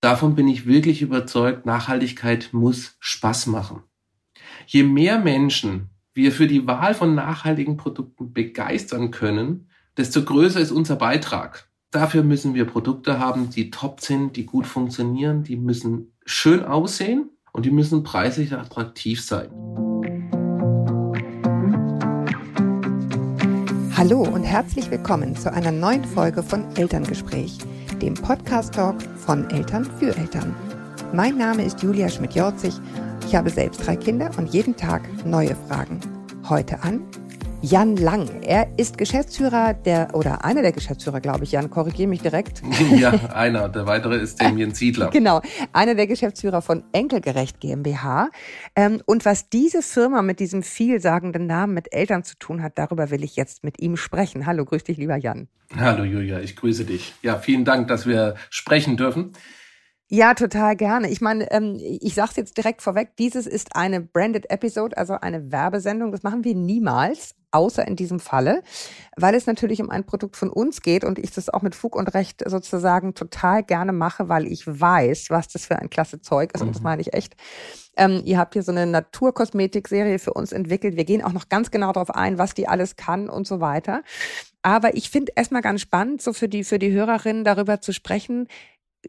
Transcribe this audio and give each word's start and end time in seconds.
Davon 0.00 0.36
bin 0.36 0.46
ich 0.46 0.64
wirklich 0.64 1.02
überzeugt, 1.02 1.66
Nachhaltigkeit 1.66 2.50
muss 2.52 2.96
Spaß 3.00 3.48
machen. 3.48 3.82
Je 4.66 4.84
mehr 4.84 5.18
Menschen 5.18 5.90
wir 6.14 6.30
für 6.30 6.46
die 6.46 6.68
Wahl 6.68 6.94
von 6.94 7.16
nachhaltigen 7.16 7.76
Produkten 7.76 8.32
begeistern 8.32 9.10
können, 9.10 9.70
desto 9.96 10.24
größer 10.24 10.60
ist 10.60 10.70
unser 10.70 10.94
Beitrag. 10.94 11.68
Dafür 11.90 12.22
müssen 12.22 12.54
wir 12.54 12.64
Produkte 12.64 13.18
haben, 13.18 13.50
die 13.50 13.72
top 13.72 14.00
sind, 14.00 14.36
die 14.36 14.46
gut 14.46 14.66
funktionieren, 14.66 15.42
die 15.42 15.56
müssen 15.56 16.12
schön 16.24 16.64
aussehen 16.64 17.30
und 17.52 17.66
die 17.66 17.72
müssen 17.72 18.04
preislich 18.04 18.52
attraktiv 18.52 19.24
sein. 19.24 19.50
Hallo 23.96 24.22
und 24.22 24.44
herzlich 24.44 24.92
willkommen 24.92 25.34
zu 25.34 25.52
einer 25.52 25.72
neuen 25.72 26.04
Folge 26.04 26.44
von 26.44 26.76
Elterngespräch, 26.76 27.58
dem 27.98 28.14
Podcast-Talk 28.14 28.96
von 29.16 29.48
Eltern 29.50 29.84
für 29.98 30.16
Eltern. 30.16 30.54
Mein 31.12 31.36
Name 31.36 31.64
ist 31.64 31.82
Julia 31.82 32.08
Schmidt-Jorzig. 32.08 32.74
Ich 33.26 33.34
habe 33.34 33.50
selbst 33.50 33.86
drei 33.86 33.96
Kinder 33.96 34.30
und 34.36 34.52
jeden 34.52 34.76
Tag 34.76 35.02
neue 35.24 35.56
Fragen. 35.68 36.00
Heute 36.48 36.82
an 36.82 37.02
Jan 37.60 37.96
Lang. 37.96 38.42
Er 38.42 38.68
ist 38.78 38.98
Geschäftsführer 38.98 39.74
der, 39.74 40.14
oder 40.14 40.44
einer 40.44 40.62
der 40.62 40.70
Geschäftsführer, 40.70 41.20
glaube 41.20 41.42
ich. 41.42 41.50
Jan, 41.50 41.70
korrigiere 41.70 42.08
mich 42.08 42.22
direkt. 42.22 42.62
Ja, 42.96 43.10
einer. 43.34 43.68
Der 43.68 43.86
weitere 43.86 44.16
ist 44.16 44.40
Damien 44.40 44.74
Siedler. 44.74 45.10
Genau. 45.10 45.42
Einer 45.72 45.96
der 45.96 46.06
Geschäftsführer 46.06 46.62
von 46.62 46.84
Enkelgerecht 46.92 47.58
GmbH. 47.58 48.30
Ähm, 48.76 49.02
und 49.06 49.24
was 49.24 49.48
diese 49.48 49.82
Firma 49.82 50.22
mit 50.22 50.38
diesem 50.38 50.62
vielsagenden 50.62 51.46
Namen 51.46 51.74
mit 51.74 51.92
Eltern 51.92 52.22
zu 52.22 52.38
tun 52.38 52.62
hat, 52.62 52.78
darüber 52.78 53.10
will 53.10 53.24
ich 53.24 53.34
jetzt 53.34 53.64
mit 53.64 53.80
ihm 53.80 53.96
sprechen. 53.96 54.46
Hallo, 54.46 54.64
grüß 54.64 54.84
dich, 54.84 54.96
lieber 54.96 55.16
Jan. 55.16 55.48
Hallo, 55.76 56.04
Julia. 56.04 56.38
Ich 56.38 56.54
grüße 56.54 56.84
dich. 56.84 57.14
Ja, 57.22 57.38
vielen 57.38 57.64
Dank, 57.64 57.88
dass 57.88 58.06
wir 58.06 58.36
sprechen 58.50 58.96
dürfen. 58.96 59.32
Ja, 60.10 60.32
total 60.32 60.74
gerne. 60.74 61.10
Ich 61.10 61.20
meine, 61.20 61.50
ähm, 61.50 61.78
ich 61.78 62.14
sage 62.14 62.30
es 62.30 62.36
jetzt 62.36 62.56
direkt 62.56 62.80
vorweg, 62.80 63.14
dieses 63.18 63.46
ist 63.46 63.76
eine 63.76 64.00
Branded 64.00 64.50
Episode, 64.50 64.96
also 64.96 65.14
eine 65.14 65.52
Werbesendung. 65.52 66.12
Das 66.12 66.22
machen 66.22 66.44
wir 66.44 66.54
niemals, 66.54 67.34
außer 67.50 67.86
in 67.86 67.94
diesem 67.94 68.18
Falle, 68.18 68.62
weil 69.16 69.34
es 69.34 69.46
natürlich 69.46 69.82
um 69.82 69.90
ein 69.90 70.04
Produkt 70.04 70.36
von 70.36 70.48
uns 70.48 70.80
geht 70.80 71.04
und 71.04 71.18
ich 71.18 71.32
das 71.32 71.50
auch 71.50 71.60
mit 71.60 71.74
Fug 71.74 71.94
und 71.94 72.14
Recht 72.14 72.42
sozusagen 72.46 73.14
total 73.14 73.62
gerne 73.62 73.92
mache, 73.92 74.30
weil 74.30 74.46
ich 74.46 74.66
weiß, 74.66 75.28
was 75.28 75.48
das 75.48 75.66
für 75.66 75.78
ein 75.78 75.90
klasse 75.90 76.22
Zeug 76.22 76.52
ist. 76.54 76.62
Mhm. 76.62 76.68
Und 76.68 76.74
das 76.74 76.80
mhm. 76.80 76.84
meine 76.84 77.02
ich 77.02 77.12
echt. 77.12 77.36
Ähm, 77.98 78.22
ihr 78.24 78.38
habt 78.38 78.54
hier 78.54 78.62
so 78.62 78.72
eine 78.72 78.86
Naturkosmetik-Serie 78.86 80.18
für 80.18 80.32
uns 80.32 80.52
entwickelt. 80.52 80.96
Wir 80.96 81.04
gehen 81.04 81.22
auch 81.22 81.32
noch 81.34 81.50
ganz 81.50 81.70
genau 81.70 81.92
darauf 81.92 82.14
ein, 82.14 82.38
was 82.38 82.54
die 82.54 82.66
alles 82.66 82.96
kann 82.96 83.28
und 83.28 83.46
so 83.46 83.60
weiter. 83.60 84.02
Aber 84.62 84.96
ich 84.96 85.10
finde 85.10 85.32
erstmal 85.36 85.62
ganz 85.62 85.82
spannend, 85.82 86.22
so 86.22 86.32
für 86.32 86.48
die, 86.48 86.64
für 86.64 86.78
die 86.78 86.92
Hörerinnen 86.92 87.44
darüber 87.44 87.80
zu 87.80 87.92
sprechen, 87.92 88.48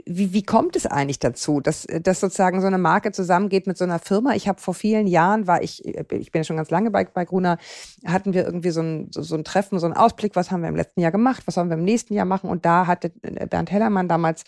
wie, 0.06 0.34
wie 0.34 0.44
kommt 0.44 0.76
es 0.76 0.86
eigentlich 0.86 1.20
dazu, 1.20 1.62
dass, 1.62 1.88
dass 2.04 2.20
sozusagen 2.20 2.62
so 2.62 2.68
eine 2.68 2.78
Marke 2.78 3.12
zusammengeht 3.12 3.66
mit 3.66 3.78
so 3.78 3.86
einer 3.86 4.00
Firma? 4.00 4.36
Ich 4.36 4.48
habe 4.48 4.62
vor 4.62 4.74
vielen 4.74 5.08
Jahren, 5.08 5.48
war 5.48 5.64
ich, 5.64 5.84
ich 5.86 6.32
bin 6.32 6.42
ja 6.42 6.44
schon 6.44 6.58
ganz 6.58 6.70
lange 6.70 6.92
bei, 6.92 7.06
bei 7.06 7.26
Gruner, 7.26 7.58
hatten 8.06 8.34
wir 8.34 8.46
irgendwie 8.46 8.70
so 8.70 8.82
ein, 8.82 9.08
so, 9.12 9.24
so 9.24 9.36
ein 9.36 9.44
Treffen, 9.44 9.80
so 9.80 9.88
einen 9.88 9.96
Ausblick, 9.96 10.36
was 10.36 10.52
haben 10.52 10.62
wir 10.62 10.70
im 10.70 10.76
letzten 10.76 11.02
Jahr 11.02 11.12
gemacht, 11.12 11.44
was 11.46 11.56
sollen 11.56 11.70
wir 11.70 11.78
im 11.78 11.84
nächsten 11.84 12.14
Jahr 12.14 12.26
machen? 12.26 12.50
Und 12.50 12.66
da 12.66 12.86
hatte 12.86 13.10
Bernd 13.10 13.72
Hellermann 13.72 14.08
damals 14.08 14.44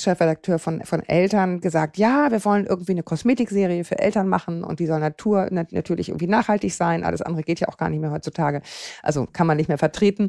Chefredakteur 0.00 0.58
von, 0.58 0.84
von 0.84 1.02
Eltern 1.02 1.60
gesagt, 1.60 1.98
ja, 1.98 2.30
wir 2.30 2.44
wollen 2.44 2.66
irgendwie 2.66 2.92
eine 2.92 3.02
Kosmetikserie 3.02 3.84
für 3.84 3.98
Eltern 3.98 4.28
machen 4.28 4.64
und 4.64 4.80
die 4.80 4.86
soll 4.86 5.00
Natur 5.00 5.48
natürlich 5.50 6.08
irgendwie 6.08 6.26
nachhaltig 6.26 6.72
sein. 6.72 7.04
Alles 7.04 7.22
andere 7.22 7.42
geht 7.42 7.60
ja 7.60 7.68
auch 7.68 7.76
gar 7.76 7.90
nicht 7.90 8.00
mehr 8.00 8.10
heutzutage. 8.10 8.62
Also 9.02 9.26
kann 9.26 9.46
man 9.46 9.56
nicht 9.56 9.68
mehr 9.68 9.78
vertreten. 9.78 10.28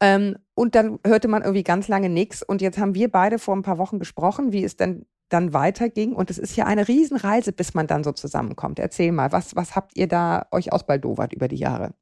Ähm, 0.00 0.36
und 0.54 0.74
dann 0.74 0.98
hörte 1.06 1.28
man 1.28 1.42
irgendwie 1.42 1.62
ganz 1.62 1.88
lange 1.88 2.08
nichts. 2.08 2.42
Und 2.42 2.62
jetzt 2.62 2.78
haben 2.78 2.94
wir 2.94 3.10
beide 3.10 3.38
vor 3.38 3.54
ein 3.54 3.62
paar 3.62 3.78
Wochen 3.78 3.98
gesprochen, 3.98 4.52
wie 4.52 4.64
es 4.64 4.76
denn 4.76 5.06
dann 5.28 5.52
weiterging. 5.52 6.12
Und 6.14 6.30
es 6.30 6.38
ist 6.38 6.56
ja 6.56 6.66
eine 6.66 6.88
Riesenreise, 6.88 7.52
bis 7.52 7.74
man 7.74 7.86
dann 7.86 8.04
so 8.04 8.12
zusammenkommt. 8.12 8.78
Erzähl 8.78 9.12
mal, 9.12 9.32
was, 9.32 9.56
was 9.56 9.76
habt 9.76 9.96
ihr 9.96 10.08
da 10.08 10.46
euch 10.50 10.72
ausbaldowert 10.72 11.32
über 11.32 11.48
die 11.48 11.56
Jahre? 11.56 11.94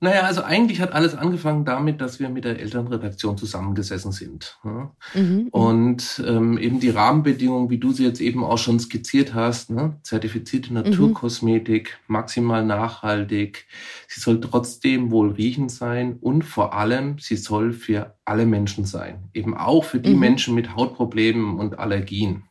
Naja, 0.00 0.22
also 0.22 0.44
eigentlich 0.44 0.80
hat 0.80 0.92
alles 0.92 1.16
angefangen 1.16 1.64
damit, 1.64 2.00
dass 2.00 2.20
wir 2.20 2.28
mit 2.28 2.44
der 2.44 2.60
Elternredaktion 2.60 3.36
zusammengesessen 3.36 4.12
sind. 4.12 4.56
Ja? 4.64 4.92
Mhm, 5.14 5.20
mhm, 5.20 5.48
und 5.48 6.22
ähm, 6.24 6.56
eben 6.56 6.78
die 6.78 6.90
Rahmenbedingungen, 6.90 7.68
wie 7.68 7.78
du 7.78 7.90
sie 7.90 8.04
jetzt 8.04 8.20
eben 8.20 8.44
auch 8.44 8.58
schon 8.58 8.78
skizziert 8.78 9.34
hast, 9.34 9.70
ne? 9.70 9.96
zertifizierte 10.04 10.68
mhm. 10.68 10.82
Naturkosmetik, 10.82 11.98
mhm. 12.06 12.12
maximal 12.12 12.64
nachhaltig, 12.64 13.66
sie 14.06 14.20
soll 14.20 14.40
trotzdem 14.40 15.10
wohlriechend 15.10 15.72
sein 15.72 16.16
und 16.20 16.44
vor 16.44 16.74
allem, 16.74 17.18
sie 17.18 17.36
soll 17.36 17.72
für 17.72 18.14
alle 18.24 18.46
Menschen 18.46 18.84
sein. 18.84 19.30
Eben 19.34 19.56
auch 19.56 19.82
für 19.82 19.98
die 19.98 20.14
mhm. 20.14 20.20
Menschen 20.20 20.54
mit 20.54 20.76
Hautproblemen 20.76 21.58
und 21.58 21.80
Allergien. 21.80 22.44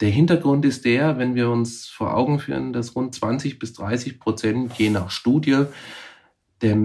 Der 0.00 0.10
Hintergrund 0.10 0.64
ist 0.64 0.86
der, 0.86 1.18
wenn 1.18 1.34
wir 1.34 1.50
uns 1.50 1.86
vor 1.86 2.16
Augen 2.16 2.38
führen, 2.38 2.72
dass 2.72 2.96
rund 2.96 3.14
20 3.14 3.58
bis 3.58 3.74
30 3.74 4.18
Prozent 4.18 4.72
je 4.74 4.90
nach 4.90 5.10
Studie 5.10 5.66
der 6.62 6.76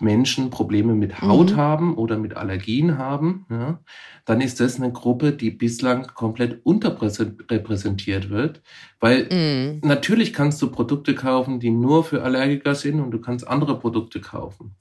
Menschen 0.00 0.50
Probleme 0.50 0.94
mit 0.94 1.20
Haut 1.20 1.52
mhm. 1.52 1.56
haben 1.56 1.96
oder 1.96 2.18
mit 2.18 2.36
Allergien 2.36 2.98
haben, 2.98 3.46
ja, 3.50 3.80
dann 4.24 4.40
ist 4.40 4.60
das 4.60 4.76
eine 4.76 4.92
Gruppe, 4.92 5.32
die 5.32 5.50
bislang 5.50 6.06
komplett 6.14 6.64
unterrepräsentiert 6.64 8.30
wird. 8.30 8.62
Weil 9.00 9.28
mhm. 9.30 9.80
natürlich 9.86 10.32
kannst 10.32 10.62
du 10.62 10.70
Produkte 10.70 11.14
kaufen, 11.14 11.58
die 11.60 11.70
nur 11.70 12.04
für 12.04 12.22
Allergiker 12.22 12.74
sind 12.74 13.00
und 13.00 13.10
du 13.10 13.20
kannst 13.20 13.46
andere 13.46 13.78
Produkte 13.78 14.20
kaufen. 14.20 14.76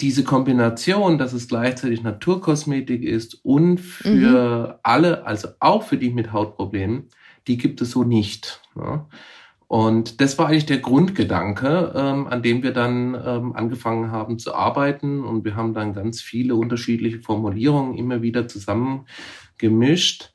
Diese 0.00 0.24
Kombination, 0.24 1.18
dass 1.18 1.32
es 1.32 1.46
gleichzeitig 1.46 2.02
Naturkosmetik 2.02 3.02
ist 3.02 3.44
und 3.44 3.78
für 3.78 4.68
mhm. 4.68 4.74
alle, 4.82 5.26
also 5.26 5.48
auch 5.60 5.82
für 5.82 5.98
die 5.98 6.10
mit 6.10 6.32
Hautproblemen, 6.32 7.08
die 7.46 7.58
gibt 7.58 7.80
es 7.80 7.90
so 7.90 8.02
nicht. 8.02 8.62
Ja. 8.74 9.06
Und 9.70 10.20
das 10.20 10.36
war 10.36 10.48
eigentlich 10.48 10.66
der 10.66 10.78
Grundgedanke, 10.78 11.92
ähm, 11.94 12.26
an 12.26 12.42
dem 12.42 12.64
wir 12.64 12.72
dann 12.72 13.14
ähm, 13.24 13.54
angefangen 13.54 14.10
haben 14.10 14.40
zu 14.40 14.52
arbeiten. 14.52 15.22
Und 15.22 15.44
wir 15.44 15.54
haben 15.54 15.74
dann 15.74 15.94
ganz 15.94 16.20
viele 16.20 16.56
unterschiedliche 16.56 17.20
Formulierungen 17.20 17.96
immer 17.96 18.20
wieder 18.20 18.48
zusammengemischt, 18.48 20.34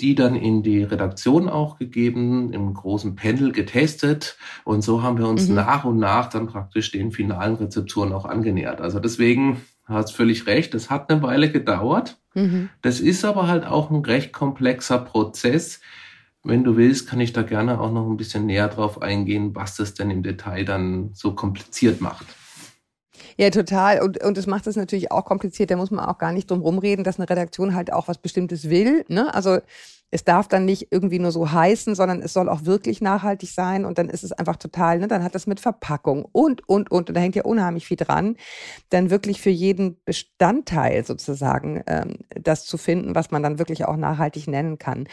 die 0.00 0.14
dann 0.14 0.34
in 0.34 0.62
die 0.62 0.82
Redaktion 0.82 1.50
auch 1.50 1.76
gegeben, 1.76 2.50
im 2.54 2.72
großen 2.72 3.16
Panel 3.16 3.52
getestet. 3.52 4.38
Und 4.64 4.80
so 4.80 5.02
haben 5.02 5.18
wir 5.18 5.28
uns 5.28 5.50
mhm. 5.50 5.56
nach 5.56 5.84
und 5.84 5.98
nach 5.98 6.30
dann 6.30 6.46
praktisch 6.46 6.90
den 6.90 7.12
finalen 7.12 7.56
Rezepturen 7.56 8.14
auch 8.14 8.24
angenähert. 8.24 8.80
Also 8.80 8.98
deswegen 8.98 9.60
hast 9.84 10.16
völlig 10.16 10.46
recht, 10.46 10.74
es 10.74 10.88
hat 10.88 11.10
eine 11.10 11.22
Weile 11.22 11.52
gedauert. 11.52 12.18
Mhm. 12.32 12.70
Das 12.80 13.00
ist 13.00 13.26
aber 13.26 13.46
halt 13.46 13.66
auch 13.66 13.90
ein 13.90 14.02
recht 14.06 14.32
komplexer 14.32 14.96
Prozess, 14.96 15.82
wenn 16.44 16.64
du 16.64 16.76
willst, 16.76 17.08
kann 17.08 17.20
ich 17.20 17.32
da 17.32 17.42
gerne 17.42 17.80
auch 17.80 17.90
noch 17.90 18.08
ein 18.08 18.16
bisschen 18.16 18.46
näher 18.46 18.68
drauf 18.68 19.02
eingehen, 19.02 19.54
was 19.54 19.76
das 19.76 19.94
denn 19.94 20.10
im 20.10 20.22
Detail 20.22 20.64
dann 20.64 21.10
so 21.14 21.34
kompliziert 21.34 22.00
macht. 22.00 22.26
Ja, 23.36 23.50
total. 23.50 24.02
Und, 24.02 24.22
und 24.22 24.36
das 24.36 24.46
macht 24.46 24.66
es 24.66 24.76
natürlich 24.76 25.12
auch 25.12 25.24
kompliziert. 25.24 25.70
Da 25.70 25.76
muss 25.76 25.90
man 25.90 26.04
auch 26.04 26.18
gar 26.18 26.32
nicht 26.32 26.50
drum 26.50 26.60
rumreden, 26.60 27.04
dass 27.04 27.18
eine 27.18 27.30
Redaktion 27.30 27.74
halt 27.74 27.92
auch 27.92 28.08
was 28.08 28.18
Bestimmtes 28.18 28.68
will. 28.68 29.04
Ne? 29.08 29.32
Also 29.32 29.58
es 30.10 30.24
darf 30.24 30.48
dann 30.48 30.64
nicht 30.64 30.88
irgendwie 30.90 31.18
nur 31.18 31.32
so 31.32 31.50
heißen, 31.50 31.94
sondern 31.94 32.22
es 32.22 32.32
soll 32.32 32.48
auch 32.48 32.64
wirklich 32.64 33.00
nachhaltig 33.00 33.50
sein 33.50 33.84
und 33.84 33.98
dann 33.98 34.08
ist 34.08 34.24
es 34.24 34.32
einfach 34.32 34.56
total, 34.56 34.98
ne, 34.98 35.08
dann 35.08 35.22
hat 35.22 35.34
das 35.34 35.46
mit 35.46 35.60
Verpackung 35.60 36.26
und, 36.32 36.66
und, 36.68 36.90
und, 36.90 37.08
und 37.08 37.16
da 37.16 37.20
hängt 37.20 37.36
ja 37.36 37.44
unheimlich 37.44 37.86
viel 37.86 37.96
dran, 37.96 38.36
dann 38.90 39.10
wirklich 39.10 39.40
für 39.40 39.50
jeden 39.50 40.02
Bestandteil 40.04 41.04
sozusagen 41.04 41.82
ähm, 41.86 42.18
das 42.40 42.64
zu 42.64 42.78
finden, 42.78 43.14
was 43.14 43.30
man 43.30 43.42
dann 43.42 43.58
wirklich 43.58 43.84
auch 43.84 43.96
nachhaltig 43.96 44.48
nennen 44.48 44.78
kann. 44.78 45.08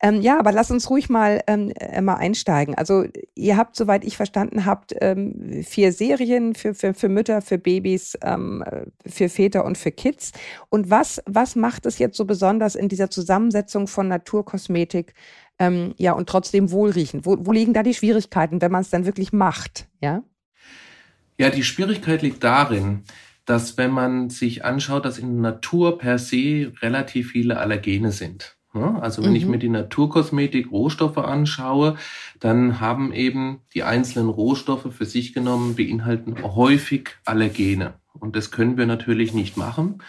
Ähm, 0.00 0.22
ja, 0.22 0.38
aber 0.38 0.52
lass 0.52 0.70
uns 0.70 0.88
ruhig 0.88 1.08
mal, 1.08 1.42
ähm, 1.46 1.72
äh, 1.78 2.00
mal 2.00 2.14
einsteigen. 2.14 2.74
Also 2.74 3.04
ihr 3.34 3.56
habt, 3.56 3.76
soweit 3.76 4.04
ich 4.04 4.16
verstanden 4.16 4.64
habt, 4.64 4.94
ähm, 5.00 5.62
vier 5.62 5.92
Serien 5.92 6.54
für, 6.54 6.74
für, 6.74 6.94
für 6.94 7.08
Mütter, 7.08 7.42
für 7.42 7.58
Babys, 7.58 8.16
ähm, 8.22 8.64
für 9.06 9.28
Väter 9.28 9.64
und 9.64 9.76
für 9.76 9.90
Kids. 9.90 10.32
Und 10.70 10.90
was, 10.90 11.20
was 11.26 11.56
macht 11.56 11.86
es 11.86 11.98
jetzt 11.98 12.16
so 12.16 12.24
besonders 12.24 12.74
in 12.74 12.88
dieser 12.88 13.10
Zusammensetzung 13.10 13.86
von 13.86 14.08
Naturkosmetik, 14.22 15.14
ähm, 15.58 15.94
ja, 15.98 16.12
und 16.12 16.28
trotzdem 16.28 16.70
wohlriechend? 16.70 17.26
Wo, 17.26 17.36
wo 17.40 17.52
liegen 17.52 17.74
da 17.74 17.82
die 17.82 17.94
Schwierigkeiten, 17.94 18.60
wenn 18.60 18.72
man 18.72 18.82
es 18.82 18.90
dann 18.90 19.04
wirklich 19.04 19.32
macht, 19.32 19.88
ja? 20.00 20.22
Ja, 21.38 21.50
die 21.50 21.64
Schwierigkeit 21.64 22.22
liegt 22.22 22.44
darin, 22.44 23.02
dass 23.44 23.76
wenn 23.76 23.90
man 23.90 24.30
sich 24.30 24.64
anschaut, 24.64 25.04
dass 25.04 25.18
in 25.18 25.42
der 25.42 25.52
Natur 25.52 25.98
per 25.98 26.18
se 26.18 26.72
relativ 26.80 27.32
viele 27.32 27.58
Allergene 27.58 28.12
sind. 28.12 28.56
Also 28.74 29.22
wenn 29.22 29.30
mhm. 29.30 29.36
ich 29.36 29.46
mir 29.46 29.58
die 29.58 29.68
Naturkosmetik 29.68 30.70
Rohstoffe 30.70 31.18
anschaue, 31.18 31.96
dann 32.40 32.80
haben 32.80 33.12
eben 33.12 33.60
die 33.74 33.82
einzelnen 33.82 34.30
Rohstoffe 34.30 34.94
für 34.94 35.04
sich 35.04 35.34
genommen 35.34 35.74
beinhalten 35.74 36.42
häufig 36.42 37.10
Allergene. 37.26 37.94
Und 38.18 38.34
das 38.34 38.50
können 38.50 38.78
wir 38.78 38.86
natürlich 38.86 39.34
nicht 39.34 39.58
machen 39.58 40.02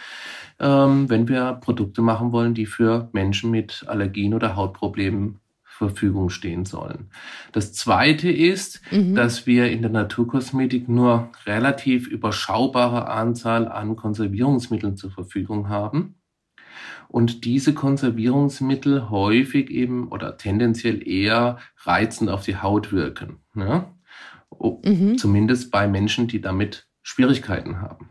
ähm, 0.60 1.10
wenn 1.10 1.28
wir 1.28 1.54
Produkte 1.54 2.02
machen 2.02 2.32
wollen, 2.32 2.54
die 2.54 2.66
für 2.66 3.08
Menschen 3.12 3.50
mit 3.50 3.84
Allergien 3.86 4.34
oder 4.34 4.56
Hautproblemen 4.56 5.40
Verfügung 5.74 6.30
stehen 6.30 6.64
sollen. 6.64 7.10
Das 7.52 7.72
zweite 7.72 8.30
ist, 8.30 8.80
mhm. 8.92 9.16
dass 9.16 9.46
wir 9.46 9.70
in 9.70 9.82
der 9.82 9.90
Naturkosmetik 9.90 10.88
nur 10.88 11.30
relativ 11.46 12.06
überschaubare 12.06 13.08
Anzahl 13.08 13.66
an 13.66 13.96
Konservierungsmitteln 13.96 14.96
zur 14.96 15.10
Verfügung 15.10 15.68
haben. 15.68 16.14
und 17.08 17.44
diese 17.44 17.74
Konservierungsmittel 17.74 19.08
häufig 19.10 19.70
eben 19.70 20.08
oder 20.08 20.36
tendenziell 20.36 21.06
eher 21.06 21.58
reizend 21.84 22.28
auf 22.28 22.44
die 22.44 22.56
Haut 22.56 22.92
wirken. 22.92 23.38
Ne? 23.54 23.84
Mhm. 24.84 25.16
Zumindest 25.18 25.70
bei 25.70 25.86
Menschen, 25.86 26.26
die 26.26 26.40
damit 26.40 26.88
Schwierigkeiten 27.02 27.80
haben. 27.80 28.08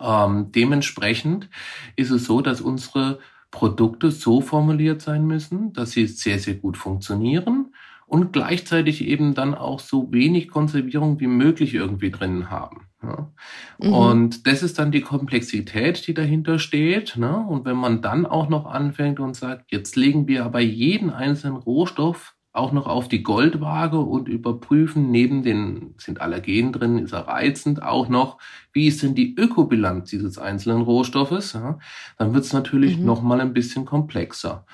Ähm, 0.00 0.52
dementsprechend 0.52 1.48
ist 1.96 2.10
es 2.10 2.24
so, 2.24 2.40
dass 2.40 2.60
unsere 2.60 3.18
Produkte 3.50 4.10
so 4.10 4.40
formuliert 4.40 5.00
sein 5.00 5.26
müssen, 5.26 5.72
dass 5.72 5.92
sie 5.92 6.06
sehr, 6.06 6.38
sehr 6.38 6.54
gut 6.54 6.76
funktionieren 6.76 7.74
und 8.06 8.32
gleichzeitig 8.32 9.06
eben 9.06 9.34
dann 9.34 9.54
auch 9.54 9.80
so 9.80 10.12
wenig 10.12 10.48
Konservierung 10.48 11.20
wie 11.20 11.26
möglich 11.26 11.74
irgendwie 11.74 12.10
drin 12.10 12.50
haben. 12.50 12.88
Ja. 13.02 13.30
Mhm. 13.78 13.92
Und 13.92 14.46
das 14.46 14.62
ist 14.62 14.78
dann 14.78 14.90
die 14.90 15.02
Komplexität, 15.02 16.06
die 16.06 16.14
dahinter 16.14 16.58
steht. 16.58 17.16
Ne? 17.16 17.36
Und 17.36 17.64
wenn 17.64 17.76
man 17.76 18.02
dann 18.02 18.26
auch 18.26 18.48
noch 18.48 18.66
anfängt 18.66 19.20
und 19.20 19.36
sagt, 19.36 19.70
jetzt 19.70 19.94
legen 19.94 20.26
wir 20.26 20.44
aber 20.44 20.60
jeden 20.60 21.10
einzelnen 21.10 21.56
Rohstoff 21.56 22.34
auch 22.52 22.72
noch 22.72 22.86
auf 22.86 23.08
die 23.08 23.22
Goldwaage 23.22 23.98
und 23.98 24.28
überprüfen, 24.28 25.10
neben 25.10 25.42
den 25.42 25.94
sind 25.98 26.20
Allergen 26.20 26.72
drin, 26.72 26.98
ist 26.98 27.12
er 27.12 27.28
reizend, 27.28 27.82
auch 27.82 28.08
noch, 28.08 28.38
wie 28.72 28.86
ist 28.86 29.02
denn 29.02 29.14
die 29.14 29.36
Ökobilanz 29.36 30.10
dieses 30.10 30.38
einzelnen 30.38 30.82
Rohstoffes, 30.82 31.52
ja, 31.52 31.78
dann 32.16 32.34
wird 32.34 32.44
es 32.44 32.52
natürlich 32.52 32.98
mhm. 32.98 33.04
noch 33.04 33.22
mal 33.22 33.40
ein 33.40 33.52
bisschen 33.52 33.84
komplexer. 33.84 34.64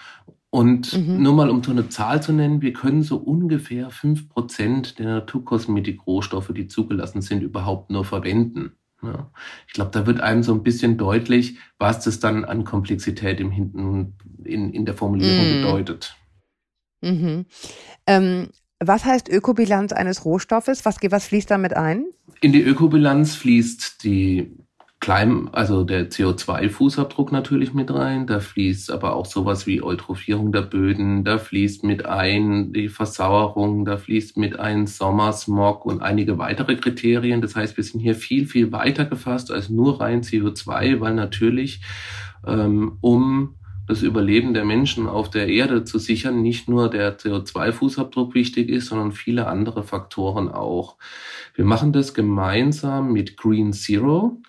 Und 0.51 0.97
mhm. 0.97 1.21
nur 1.21 1.33
mal 1.33 1.51
um 1.51 1.65
so 1.65 1.73
eine 1.73 1.89
Zahl 1.89 2.23
zu 2.23 2.33
nennen, 2.33 2.63
wir 2.63 2.73
können 2.73 3.03
so 3.03 3.17
ungefähr 3.17 3.91
fünf 3.91 4.29
Prozent 4.29 5.01
der 5.01 5.07
Naturkosmetik-Rohstoffe, 5.07 6.53
die 6.55 6.69
zugelassen 6.69 7.23
sind, 7.23 7.43
überhaupt 7.43 7.91
nur 7.91 8.05
verwenden. 8.05 8.77
Ja. 9.03 9.31
Ich 9.67 9.73
glaube, 9.73 9.91
da 9.91 10.07
wird 10.07 10.21
einem 10.21 10.45
so 10.45 10.55
ein 10.55 10.63
bisschen 10.63 10.97
deutlich, 10.97 11.59
was 11.79 12.05
das 12.05 12.21
dann 12.21 12.45
an 12.45 12.65
Komplexität 12.65 13.41
im 13.41 13.51
Hinten 13.51 14.15
in, 14.45 14.73
in 14.73 14.85
der 14.85 14.95
Formulierung 14.95 15.45
mhm. 15.45 15.63
bedeutet. 15.63 16.17
Mhm. 17.05 17.47
Ähm, 18.07 18.49
was 18.81 19.05
heißt 19.05 19.29
Ökobilanz 19.29 19.93
eines 19.93 20.25
Rohstoffes? 20.25 20.85
Was, 20.85 20.97
was 21.03 21.27
fließt 21.27 21.51
damit 21.51 21.75
ein? 21.75 22.07
In 22.41 22.53
die 22.53 22.63
Ökobilanz 22.63 23.35
fließt 23.37 24.03
die 24.05 24.65
Klein, 25.05 25.51
also 25.53 25.85
der 25.85 26.09
CO2-Fußabdruck 26.09 27.31
natürlich 27.31 27.75
mit 27.75 27.93
rein. 27.93 28.27
Da 28.27 28.41
fließt 28.41 28.91
aber 28.91 29.15
auch 29.15 29.27
sowas 29.27 29.67
wie 29.67 29.83
Eutrophierung 29.83 30.51
der 30.51 30.63
Böden. 30.63 31.25
Da 31.25 31.37
fließt 31.37 31.85
mit 31.85 32.07
ein 32.07 32.73
die 32.73 32.89
Versauerung. 32.89 33.85
Da 33.85 33.99
fließt 33.99 34.39
mit 34.39 34.59
ein 34.59 34.87
Sommersmog 34.87 35.85
und 35.85 36.01
einige 36.01 36.39
weitere 36.39 36.77
Kriterien. 36.77 37.43
Das 37.43 37.55
heißt, 37.55 37.77
wir 37.77 37.85
sind 37.85 38.01
hier 38.01 38.15
viel, 38.15 38.47
viel 38.47 38.73
weiter 38.73 39.05
gefasst 39.05 39.51
als 39.51 39.69
nur 39.69 40.01
rein 40.01 40.23
CO2, 40.23 41.01
weil 41.01 41.15
natürlich 41.15 41.83
ähm, 42.47 42.97
um 43.03 43.57
das 43.87 44.03
Überleben 44.03 44.55
der 44.55 44.65
Menschen 44.65 45.07
auf 45.07 45.31
der 45.31 45.49
Erde 45.49 45.85
zu 45.85 45.99
sichern, 45.99 46.43
nicht 46.43 46.69
nur 46.69 46.89
der 46.89 47.19
CO2-Fußabdruck 47.19 48.35
wichtig 48.35 48.69
ist, 48.69 48.87
sondern 48.87 49.13
viele 49.13 49.47
andere 49.47 49.83
Faktoren 49.83 50.49
auch. 50.49 50.97
Wir 51.55 51.65
machen 51.65 51.93
das 51.93 52.15
gemeinsam 52.15 53.13
mit 53.13 53.37
Green 53.37 53.73
Zero, 53.73 54.41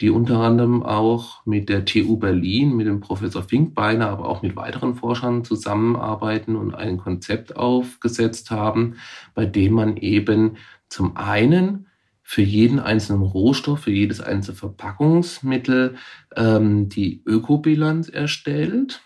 die 0.00 0.10
unter 0.10 0.40
anderem 0.40 0.82
auch 0.82 1.46
mit 1.46 1.68
der 1.68 1.84
TU 1.84 2.16
Berlin, 2.16 2.76
mit 2.76 2.86
dem 2.86 3.00
Professor 3.00 3.42
Finkbeiner, 3.42 4.08
aber 4.08 4.28
auch 4.28 4.42
mit 4.42 4.56
weiteren 4.56 4.94
Forschern 4.94 5.44
zusammenarbeiten 5.44 6.56
und 6.56 6.74
ein 6.74 6.98
Konzept 6.98 7.56
aufgesetzt 7.56 8.50
haben, 8.50 8.96
bei 9.34 9.46
dem 9.46 9.74
man 9.74 9.96
eben 9.96 10.56
zum 10.88 11.16
einen 11.16 11.86
für 12.32 12.40
jeden 12.40 12.80
einzelnen 12.80 13.20
Rohstoff, 13.20 13.80
für 13.80 13.90
jedes 13.90 14.22
einzelne 14.22 14.56
Verpackungsmittel 14.56 15.96
ähm, 16.34 16.88
die 16.88 17.22
Ökobilanz 17.26 18.08
erstellt. 18.08 19.02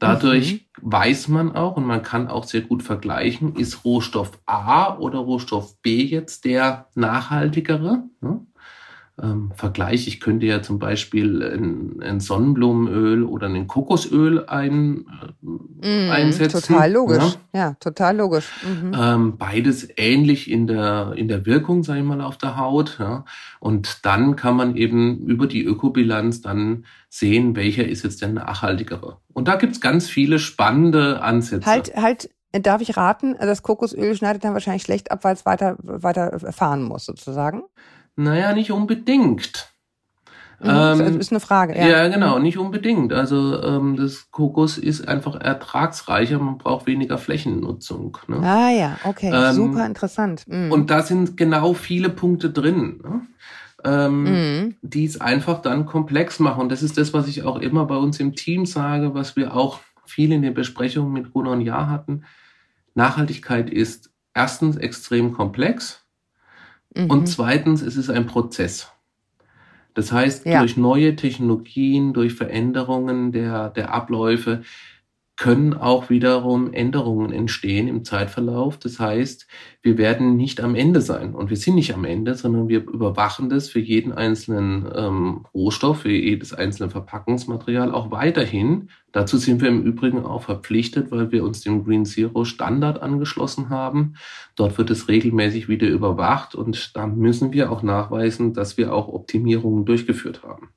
Dadurch 0.00 0.66
mhm. 0.82 0.90
weiß 0.90 1.28
man 1.28 1.54
auch 1.54 1.76
und 1.76 1.86
man 1.86 2.02
kann 2.02 2.26
auch 2.26 2.42
sehr 2.42 2.62
gut 2.62 2.82
vergleichen, 2.82 3.54
ist 3.54 3.84
Rohstoff 3.84 4.40
A 4.46 4.98
oder 4.98 5.20
Rohstoff 5.20 5.80
B 5.80 6.02
jetzt 6.02 6.44
der 6.44 6.88
nachhaltigere. 6.96 8.02
Ne? 8.20 8.44
Ähm, 9.22 9.52
Vergleich. 9.54 10.06
Ich 10.08 10.20
könnte 10.20 10.44
ja 10.44 10.60
zum 10.60 10.78
Beispiel 10.78 11.42
ein, 11.42 12.02
ein 12.02 12.20
Sonnenblumenöl 12.20 13.24
oder 13.24 13.46
ein 13.46 13.66
Kokosöl 13.66 14.44
ein, 14.46 15.06
äh, 15.42 16.06
mm, 16.06 16.10
einsetzen. 16.10 16.60
Total 16.60 16.92
logisch. 16.92 17.38
Ja, 17.54 17.60
ja 17.60 17.74
total 17.80 18.16
logisch. 18.16 18.50
Mhm. 18.62 18.92
Ähm, 18.94 19.38
beides 19.38 19.88
ähnlich 19.96 20.50
in 20.50 20.66
der, 20.66 21.14
in 21.16 21.28
der 21.28 21.46
Wirkung, 21.46 21.82
sage 21.82 22.00
ich 22.00 22.04
mal, 22.04 22.20
auf 22.20 22.36
der 22.36 22.58
Haut. 22.58 22.98
Ja. 22.98 23.24
Und 23.58 24.04
dann 24.04 24.36
kann 24.36 24.54
man 24.54 24.76
eben 24.76 25.26
über 25.26 25.46
die 25.46 25.64
Ökobilanz 25.64 26.42
dann 26.42 26.84
sehen, 27.08 27.56
welcher 27.56 27.88
ist 27.88 28.04
jetzt 28.04 28.20
der 28.20 28.28
nachhaltigere. 28.28 29.16
Und 29.32 29.48
da 29.48 29.56
gibt's 29.56 29.80
ganz 29.80 30.10
viele 30.10 30.38
spannende 30.38 31.22
Ansätze. 31.22 31.64
Halt, 31.64 31.96
halt, 31.96 32.30
Darf 32.52 32.80
ich 32.80 32.96
raten, 32.96 33.36
das 33.38 33.62
Kokosöl 33.62 34.14
schneidet 34.16 34.44
dann 34.44 34.54
wahrscheinlich 34.54 34.82
schlecht 34.82 35.10
ab, 35.10 35.24
weil 35.24 35.34
es 35.34 35.44
weiter, 35.44 35.76
weiter 35.78 36.38
fahren 36.52 36.84
muss, 36.84 37.04
sozusagen? 37.04 37.64
Naja, 38.16 38.54
nicht 38.54 38.72
unbedingt. 38.72 39.70
Mhm, 40.60 40.70
ähm, 40.70 41.20
ist 41.20 41.32
eine 41.32 41.40
Frage, 41.40 41.76
ja. 41.76 41.86
Ja, 41.86 42.08
genau, 42.08 42.38
nicht 42.38 42.56
unbedingt. 42.56 43.12
Also 43.12 43.62
ähm, 43.62 43.96
das 43.96 44.30
Kokos 44.30 44.78
ist 44.78 45.06
einfach 45.06 45.38
ertragsreicher, 45.38 46.38
man 46.38 46.56
braucht 46.56 46.86
weniger 46.86 47.18
Flächennutzung. 47.18 48.16
Ne? 48.26 48.38
Ah 48.38 48.70
ja, 48.70 48.98
okay, 49.04 49.30
ähm, 49.32 49.54
super 49.54 49.84
interessant. 49.84 50.44
Mhm. 50.46 50.72
Und 50.72 50.90
da 50.90 51.02
sind 51.02 51.36
genau 51.36 51.74
viele 51.74 52.08
Punkte 52.08 52.50
drin, 52.50 53.02
ne? 53.02 53.26
ähm, 53.84 54.22
mhm. 54.22 54.76
die 54.80 55.04
es 55.04 55.20
einfach 55.20 55.60
dann 55.60 55.84
komplex 55.84 56.40
machen. 56.40 56.62
Und 56.62 56.72
das 56.72 56.82
ist 56.82 56.96
das, 56.96 57.12
was 57.12 57.28
ich 57.28 57.42
auch 57.42 57.58
immer 57.58 57.84
bei 57.84 57.96
uns 57.96 58.18
im 58.18 58.34
Team 58.34 58.64
sage, 58.64 59.12
was 59.12 59.36
wir 59.36 59.54
auch 59.54 59.80
viel 60.06 60.32
in 60.32 60.40
den 60.40 60.54
Besprechungen 60.54 61.12
mit 61.12 61.34
Runa 61.34 61.50
und 61.50 61.60
Ja 61.60 61.88
hatten. 61.88 62.24
Nachhaltigkeit 62.94 63.68
ist 63.68 64.10
erstens 64.32 64.76
extrem 64.76 65.32
komplex 65.32 66.05
Mhm. 66.96 67.10
Und 67.10 67.26
zweitens, 67.26 67.82
es 67.82 67.96
ist 67.96 68.10
ein 68.10 68.26
Prozess. 68.26 68.90
Das 69.94 70.12
heißt, 70.12 70.44
ja. 70.44 70.60
durch 70.60 70.76
neue 70.76 71.16
Technologien, 71.16 72.12
durch 72.12 72.34
Veränderungen 72.34 73.32
der, 73.32 73.70
der 73.70 73.94
Abläufe 73.94 74.62
können 75.36 75.74
auch 75.74 76.08
wiederum 76.08 76.72
Änderungen 76.72 77.30
entstehen 77.30 77.88
im 77.88 78.04
Zeitverlauf. 78.04 78.78
Das 78.78 78.98
heißt, 78.98 79.46
wir 79.82 79.98
werden 79.98 80.36
nicht 80.36 80.62
am 80.62 80.74
Ende 80.74 81.02
sein 81.02 81.34
und 81.34 81.50
wir 81.50 81.58
sind 81.58 81.74
nicht 81.74 81.92
am 81.94 82.06
Ende, 82.06 82.34
sondern 82.34 82.68
wir 82.68 82.80
überwachen 82.80 83.50
das 83.50 83.68
für 83.68 83.78
jeden 83.78 84.12
einzelnen 84.12 84.90
ähm, 84.94 85.44
Rohstoff, 85.52 86.00
für 86.00 86.10
jedes 86.10 86.54
einzelne 86.54 86.88
Verpackungsmaterial 86.88 87.92
auch 87.92 88.10
weiterhin. 88.10 88.88
Dazu 89.12 89.36
sind 89.36 89.60
wir 89.60 89.68
im 89.68 89.82
Übrigen 89.82 90.24
auch 90.24 90.42
verpflichtet, 90.42 91.10
weil 91.10 91.30
wir 91.32 91.44
uns 91.44 91.60
dem 91.60 91.84
Green 91.84 92.06
Zero 92.06 92.46
Standard 92.46 93.02
angeschlossen 93.02 93.68
haben. 93.68 94.14
Dort 94.56 94.78
wird 94.78 94.90
es 94.90 95.06
regelmäßig 95.08 95.68
wieder 95.68 95.86
überwacht 95.86 96.54
und 96.54 96.96
da 96.96 97.06
müssen 97.06 97.52
wir 97.52 97.70
auch 97.70 97.82
nachweisen, 97.82 98.54
dass 98.54 98.78
wir 98.78 98.94
auch 98.94 99.08
Optimierungen 99.08 99.84
durchgeführt 99.84 100.42
haben. 100.42 100.70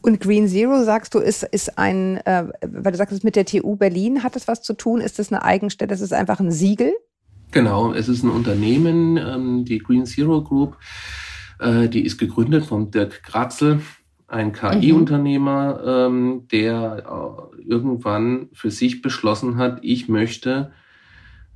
Und 0.00 0.20
Green 0.20 0.48
Zero, 0.48 0.84
sagst 0.84 1.14
du, 1.14 1.18
ist, 1.18 1.42
ist 1.42 1.78
ein, 1.78 2.18
äh, 2.18 2.46
weil 2.66 2.92
du 2.92 2.98
sagst, 2.98 3.24
mit 3.24 3.36
der 3.36 3.44
TU 3.44 3.76
Berlin 3.76 4.22
hat 4.22 4.36
es 4.36 4.48
was 4.48 4.62
zu 4.62 4.74
tun? 4.74 5.00
Ist 5.00 5.18
das 5.18 5.32
eine 5.32 5.42
Eigenstelle? 5.42 5.88
Das 5.88 6.00
ist 6.00 6.12
einfach 6.12 6.40
ein 6.40 6.50
Siegel? 6.50 6.92
Genau, 7.50 7.92
es 7.92 8.08
ist 8.08 8.22
ein 8.22 8.30
Unternehmen, 8.30 9.16
ähm, 9.18 9.64
die 9.64 9.78
Green 9.78 10.06
Zero 10.06 10.42
Group, 10.42 10.76
äh, 11.58 11.88
die 11.88 12.04
ist 12.04 12.18
gegründet 12.18 12.64
von 12.64 12.90
Dirk 12.90 13.22
Kratzel, 13.22 13.80
ein 14.26 14.52
KI-Unternehmer, 14.52 15.82
ähm, 15.84 16.48
der 16.50 17.04
äh, 17.06 17.62
irgendwann 17.68 18.48
für 18.54 18.70
sich 18.70 19.02
beschlossen 19.02 19.58
hat, 19.58 19.80
ich 19.82 20.08
möchte 20.08 20.72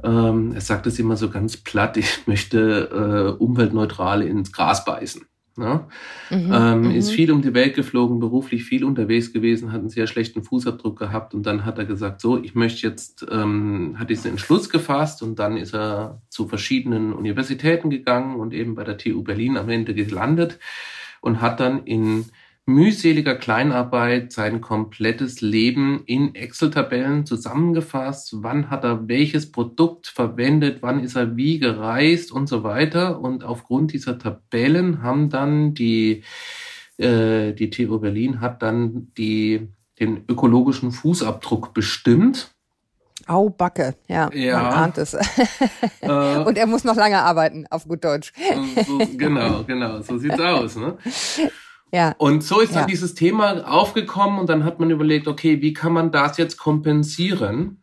ähm, 0.02 0.52
er 0.52 0.60
sagt 0.60 0.86
es 0.86 0.98
immer 0.98 1.16
so 1.16 1.30
ganz 1.30 1.56
platt, 1.56 1.96
ich 1.96 2.26
möchte 2.26 3.36
äh, 3.38 3.42
umweltneutral 3.42 4.22
ins 4.22 4.52
Gras 4.52 4.84
beißen. 4.84 5.22
Ja? 5.56 5.88
Mhm, 6.30 6.52
ähm, 6.52 6.80
mhm. 6.82 6.90
ist 6.90 7.10
viel 7.10 7.32
um 7.32 7.42
die 7.42 7.54
Welt 7.54 7.74
geflogen, 7.74 8.20
beruflich 8.20 8.64
viel 8.64 8.84
unterwegs 8.84 9.32
gewesen, 9.32 9.72
hat 9.72 9.80
einen 9.80 9.88
sehr 9.88 10.06
schlechten 10.06 10.42
Fußabdruck 10.42 10.98
gehabt 10.98 11.34
und 11.34 11.44
dann 11.46 11.64
hat 11.64 11.78
er 11.78 11.84
gesagt, 11.84 12.20
so, 12.20 12.42
ich 12.42 12.54
möchte 12.54 12.86
jetzt, 12.86 13.26
ähm, 13.30 13.96
hat 13.98 14.10
diesen 14.10 14.30
Entschluss 14.30 14.70
gefasst 14.70 15.22
und 15.22 15.38
dann 15.38 15.56
ist 15.56 15.74
er 15.74 16.20
zu 16.28 16.48
verschiedenen 16.48 17.12
Universitäten 17.12 17.90
gegangen 17.90 18.36
und 18.36 18.52
eben 18.52 18.74
bei 18.74 18.84
der 18.84 18.98
TU 18.98 19.22
Berlin 19.22 19.56
am 19.56 19.68
Ende 19.68 19.94
gelandet 19.94 20.58
und 21.20 21.40
hat 21.40 21.60
dann 21.60 21.84
in 21.84 22.26
mühseliger 22.66 23.36
Kleinarbeit 23.36 24.32
sein 24.32 24.60
komplettes 24.60 25.40
Leben 25.40 26.02
in 26.06 26.34
Excel-Tabellen 26.34 27.24
zusammengefasst. 27.24 28.42
Wann 28.42 28.70
hat 28.70 28.82
er 28.82 29.08
welches 29.08 29.52
Produkt 29.52 30.08
verwendet? 30.08 30.78
Wann 30.82 31.02
ist 31.02 31.14
er 31.14 31.36
wie 31.36 31.60
gereist 31.60 32.32
und 32.32 32.48
so 32.48 32.64
weiter? 32.64 33.20
Und 33.20 33.44
aufgrund 33.44 33.92
dieser 33.92 34.18
Tabellen 34.18 35.02
haben 35.02 35.30
dann 35.30 35.74
die, 35.74 36.24
äh, 36.98 37.52
die 37.52 37.70
TU 37.70 38.00
Berlin 38.00 38.40
hat 38.40 38.62
dann 38.62 39.12
die, 39.16 39.68
den 40.00 40.24
ökologischen 40.28 40.90
Fußabdruck 40.90 41.72
bestimmt. 41.72 42.50
Au, 43.28 43.48
Backe, 43.48 43.94
ja, 44.08 44.28
ja. 44.32 44.60
man 44.60 44.72
ahnt 44.72 44.98
es. 44.98 45.14
Äh, 45.14 46.38
und 46.44 46.58
er 46.58 46.66
muss 46.66 46.84
noch 46.84 46.96
lange 46.96 47.22
arbeiten, 47.22 47.64
auf 47.70 47.86
gut 47.86 48.04
Deutsch. 48.04 48.32
So, 48.86 48.98
genau, 49.16 49.64
genau, 49.64 50.00
so 50.02 50.18
sieht's 50.18 50.38
aus. 50.40 50.76
Ne? 50.76 50.96
Ja. 51.92 52.14
Und 52.18 52.42
so 52.42 52.60
ist 52.60 52.72
ja. 52.72 52.80
dann 52.80 52.88
dieses 52.88 53.14
Thema 53.14 53.66
aufgekommen 53.70 54.38
und 54.38 54.48
dann 54.48 54.64
hat 54.64 54.80
man 54.80 54.90
überlegt, 54.90 55.28
okay, 55.28 55.62
wie 55.62 55.72
kann 55.72 55.92
man 55.92 56.10
das 56.10 56.36
jetzt 56.36 56.56
kompensieren? 56.56 57.82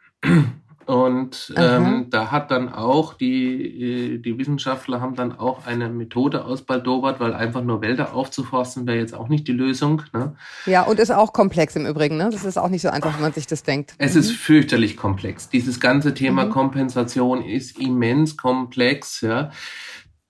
Und 0.85 1.53
ähm, 1.55 2.07
da 2.09 2.31
hat 2.31 2.51
dann 2.51 2.73
auch 2.73 3.13
die, 3.13 4.15
äh, 4.15 4.17
die 4.17 4.37
Wissenschaftler 4.37 4.99
haben 4.99 5.15
dann 5.15 5.37
auch 5.37 5.65
eine 5.65 5.89
Methode 5.89 6.43
ausbaldobert, 6.43 7.19
weil 7.19 7.33
einfach 7.33 7.63
nur 7.63 7.81
Wälder 7.81 8.13
aufzuforsten 8.13 8.85
wäre 8.85 8.97
jetzt 8.97 9.13
auch 9.13 9.29
nicht 9.29 9.47
die 9.47 9.53
Lösung. 9.53 10.01
Ne? 10.13 10.35
Ja, 10.65 10.83
und 10.83 10.99
ist 10.99 11.11
auch 11.11 11.31
komplex 11.31 11.75
im 11.75 11.85
Übrigen. 11.85 12.17
Ne? 12.17 12.29
Das 12.31 12.43
ist 12.43 12.57
auch 12.57 12.69
nicht 12.69 12.81
so 12.81 12.89
einfach, 12.89 13.17
wie 13.17 13.21
man 13.21 13.31
sich 13.31 13.47
das 13.47 13.63
denkt. 13.63 13.93
Es 13.97 14.13
mhm. 14.13 14.19
ist 14.19 14.31
fürchterlich 14.31 14.97
komplex. 14.97 15.49
Dieses 15.49 15.79
ganze 15.79 16.13
Thema 16.13 16.45
mhm. 16.45 16.49
Kompensation 16.49 17.41
ist 17.41 17.79
immens 17.79 18.35
komplex. 18.35 19.21
Ja. 19.21 19.51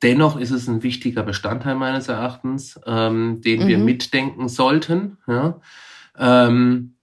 Dennoch 0.04 0.38
ist 0.38 0.52
es 0.52 0.68
ein 0.68 0.84
wichtiger 0.84 1.24
Bestandteil 1.24 1.76
meines 1.76 2.10
Erachtens, 2.10 2.80
ähm, 2.86 3.42
den 3.42 3.64
mhm. 3.64 3.68
wir 3.68 3.78
mitdenken 3.78 4.50
sollten. 4.50 5.18
Ja? 5.28 5.62
Ähm, 6.18 6.96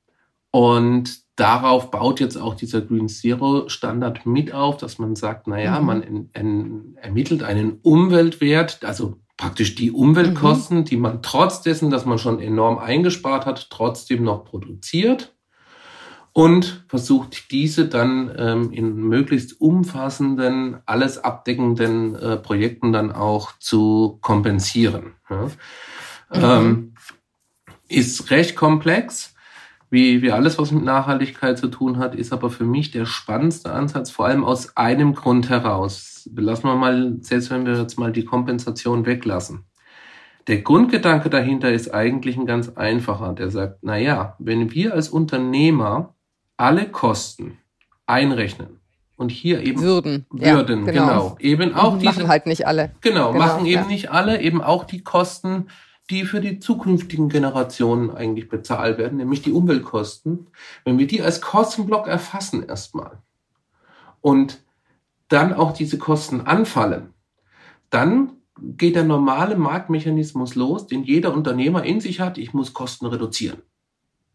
und 0.51 1.19
darauf 1.37 1.91
baut 1.91 2.21
jetzt 2.21 2.37
auch 2.37 2.55
dieser 2.55 2.83
Green 2.83 3.09
Zero 3.09 3.69
Standard 3.69 4.27
mit 4.27 4.53
auf, 4.53 4.77
dass 4.77 4.99
man 4.99 5.17
sagt, 5.17 5.47
naja, 5.47 5.81
mhm. 5.81 5.87
man 5.87 6.03
in, 6.03 6.31
in, 6.35 6.97
ermittelt 7.01 7.43
einen 7.43 7.79
Umweltwert, 7.81 8.85
also 8.85 9.17
praktisch 9.39 9.75
die 9.75 9.91
Umweltkosten, 9.91 10.81
mhm. 10.81 10.85
die 10.85 10.99
man 10.99 11.23
trotz 11.23 11.63
dessen, 11.63 11.91
dass 11.91 12.05
man 12.05 12.19
schon 12.19 12.41
enorm 12.41 12.77
eingespart 12.77 13.47
hat, 13.47 13.71
trotzdem 13.71 14.23
noch 14.23 14.45
produziert 14.45 15.35
und 16.33 16.85
versucht 16.89 17.51
diese 17.51 17.89
dann 17.89 18.33
ähm, 18.37 18.73
in 18.73 18.95
möglichst 18.97 19.61
umfassenden, 19.61 20.79
alles 20.87 21.19
abdeckenden 21.19 22.15
äh, 22.15 22.37
Projekten 22.37 22.93
dann 22.93 23.13
auch 23.13 23.59
zu 23.59 24.19
kompensieren. 24.21 25.15
Ja. 25.29 25.49
Ähm, 26.33 26.95
ist 27.89 28.31
recht 28.31 28.55
komplex. 28.55 29.35
Wie, 29.93 30.23
wie 30.23 30.31
alles, 30.31 30.57
was 30.57 30.71
mit 30.71 30.85
Nachhaltigkeit 30.85 31.59
zu 31.59 31.67
tun 31.67 31.99
hat, 31.99 32.15
ist 32.15 32.33
aber 32.33 32.49
für 32.49 32.65
mich 32.65 32.93
der 32.93 33.07
spannendste 33.07 33.73
Ansatz, 33.73 34.13
vor 34.13 34.27
allem 34.27 34.45
aus 34.45 34.77
einem 34.77 35.15
Grund 35.15 35.51
heraus. 35.51 36.31
Lassen 36.33 36.69
wir 36.69 36.77
mal, 36.77 37.17
selbst 37.23 37.51
wenn 37.51 37.67
wir 37.67 37.77
jetzt 37.77 37.99
mal 37.99 38.13
die 38.13 38.25
Kompensation 38.25 39.05
weglassen. 39.05 39.65
Der 40.47 40.63
Grundgedanke 40.63 41.29
dahinter 41.29 41.73
ist 41.73 41.93
eigentlich 41.93 42.37
ein 42.37 42.47
ganz 42.47 42.69
einfacher. 42.69 43.35
Der 43.35 43.51
sagt, 43.51 43.79
na 43.83 43.99
ja, 43.99 44.37
wenn 44.39 44.71
wir 44.71 44.95
als 44.95 45.09
Unternehmer 45.09 46.15
alle 46.61 46.91
Kosten 46.91 47.59
einrechnen 48.07 48.81
und 49.17 49.31
hier 49.31 49.63
eben 49.63 49.81
würden, 49.81 50.27
würden 50.31 50.85
ja, 50.87 50.93
genau. 50.93 51.37
genau. 51.37 51.37
eben 51.41 51.75
auch 51.75 51.99
diese 51.99 52.13
machen 52.13 52.29
halt 52.29 52.47
nicht 52.47 52.67
alle. 52.67 52.93
Genau, 53.01 53.33
genau 53.33 53.45
machen 53.45 53.67
eben 53.67 53.83
ja. 53.83 53.89
nicht 53.89 54.11
alle, 54.11 54.41
eben 54.41 54.61
auch 54.61 54.85
die 54.85 55.03
Kosten, 55.03 55.69
die 56.11 56.25
für 56.25 56.41
die 56.41 56.59
zukünftigen 56.59 57.29
Generationen 57.29 58.11
eigentlich 58.11 58.49
bezahlt 58.49 58.99
werden, 58.99 59.17
nämlich 59.17 59.43
die 59.43 59.53
Umweltkosten. 59.53 60.49
Wenn 60.85 60.99
wir 60.99 61.07
die 61.07 61.23
als 61.23 61.41
Kostenblock 61.41 62.09
erfassen 62.09 62.67
erstmal 62.67 63.19
und 64.21 64.63
dann 65.29 65.55
auch 65.55 65.73
diese 65.73 65.97
Kosten 65.97 66.43
anfallen, 66.43 67.15
dann 67.89 68.33
geht 68.59 68.97
der 68.97 69.05
normale 69.05 69.57
Marktmechanismus 69.57 70.57
los, 70.57 70.87
den 70.87 71.05
jeder 71.05 71.33
Unternehmer 71.33 71.85
in 71.85 72.01
sich 72.01 72.21
hat. 72.21 72.37
Ich 72.37 72.53
muss 72.53 72.75
Kosten 72.75 73.07
reduzieren. 73.07 73.63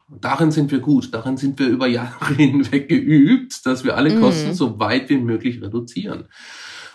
Darin 0.07 0.51
sind 0.51 0.71
wir 0.71 0.79
gut. 0.79 1.13
Darin 1.13 1.37
sind 1.37 1.57
wir 1.59 1.67
über 1.67 1.87
Jahre 1.87 2.33
hinweg 2.35 2.89
geübt, 2.89 3.65
dass 3.65 3.83
wir 3.83 3.95
alle 3.95 4.15
mhm. 4.15 4.21
Kosten 4.21 4.53
so 4.53 4.79
weit 4.79 5.09
wie 5.09 5.17
möglich 5.17 5.61
reduzieren. 5.61 6.25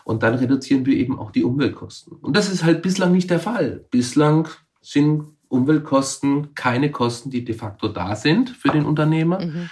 Und 0.04 0.22
dann 0.22 0.34
reduzieren 0.34 0.86
wir 0.86 0.96
eben 0.96 1.18
auch 1.18 1.30
die 1.30 1.44
Umweltkosten. 1.44 2.16
Und 2.16 2.36
das 2.36 2.50
ist 2.50 2.64
halt 2.64 2.82
bislang 2.82 3.12
nicht 3.12 3.30
der 3.30 3.40
Fall. 3.40 3.84
Bislang 3.90 4.48
sind 4.80 5.24
Umweltkosten 5.48 6.54
keine 6.54 6.90
Kosten, 6.90 7.30
die 7.30 7.44
de 7.44 7.54
facto 7.54 7.88
da 7.88 8.14
sind 8.14 8.50
für 8.50 8.68
den 8.68 8.84
Unternehmer. 8.84 9.44
Mhm. 9.44 9.70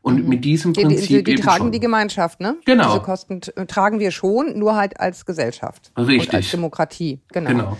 Und 0.00 0.22
mhm. 0.22 0.28
mit 0.28 0.44
diesem 0.44 0.72
Prinzip. 0.72 1.08
Die, 1.08 1.24
die, 1.24 1.36
die 1.36 1.42
tragen 1.42 1.64
schon. 1.64 1.72
die 1.72 1.80
Gemeinschaft, 1.80 2.40
ne? 2.40 2.56
Genau. 2.64 2.92
Diese 2.92 3.00
Kosten 3.00 3.40
tragen 3.40 4.00
wir 4.00 4.10
schon, 4.10 4.58
nur 4.58 4.76
halt 4.76 4.98
als 4.98 5.26
Gesellschaft. 5.26 5.92
Richtig. 5.96 6.28
Und 6.28 6.34
als 6.34 6.50
Demokratie. 6.50 7.20
Genau. 7.32 7.50
genau 7.50 7.76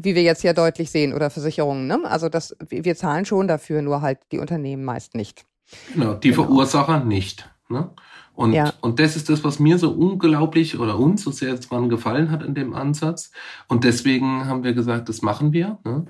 wie 0.00 0.14
wir 0.14 0.22
jetzt 0.22 0.42
ja 0.42 0.52
deutlich 0.52 0.90
sehen, 0.90 1.12
oder 1.12 1.30
Versicherungen. 1.30 1.86
Ne? 1.86 2.00
Also 2.04 2.28
das, 2.28 2.56
wir 2.68 2.96
zahlen 2.96 3.24
schon 3.24 3.48
dafür, 3.48 3.82
nur 3.82 4.00
halt 4.00 4.18
die 4.32 4.38
Unternehmen 4.38 4.84
meist 4.84 5.14
nicht. 5.14 5.44
Genau, 5.92 6.14
die 6.14 6.30
genau. 6.30 6.44
Verursacher 6.44 7.04
nicht. 7.04 7.50
Ne? 7.68 7.90
Und, 8.34 8.52
ja. 8.52 8.72
und 8.80 9.00
das 9.00 9.16
ist 9.16 9.28
das, 9.28 9.42
was 9.42 9.58
mir 9.58 9.78
so 9.78 9.90
unglaublich 9.90 10.78
oder 10.78 10.98
uns 10.98 11.22
so 11.22 11.32
sehr 11.32 11.54
dran 11.56 11.88
gefallen 11.88 12.30
hat 12.30 12.42
in 12.42 12.54
dem 12.54 12.72
Ansatz. 12.72 13.32
Und 13.66 13.84
deswegen 13.84 14.46
haben 14.46 14.62
wir 14.62 14.74
gesagt, 14.74 15.08
das 15.08 15.22
machen 15.22 15.52
wir. 15.52 15.78
Ne? 15.84 16.06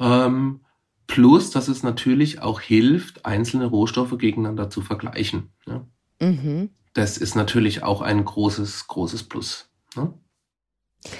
Ähm, 0.00 0.60
plus, 1.06 1.50
dass 1.50 1.68
es 1.68 1.82
natürlich 1.82 2.42
auch 2.42 2.60
hilft, 2.60 3.24
einzelne 3.24 3.66
Rohstoffe 3.66 4.18
gegeneinander 4.18 4.70
zu 4.70 4.80
vergleichen. 4.80 5.52
Ne? 5.66 5.86
Mhm. 6.20 6.70
Das 6.94 7.16
ist 7.16 7.36
natürlich 7.36 7.82
auch 7.84 8.02
ein 8.02 8.24
großes, 8.24 8.88
großes 8.88 9.22
Plus. 9.24 9.70
Ne? 9.94 10.12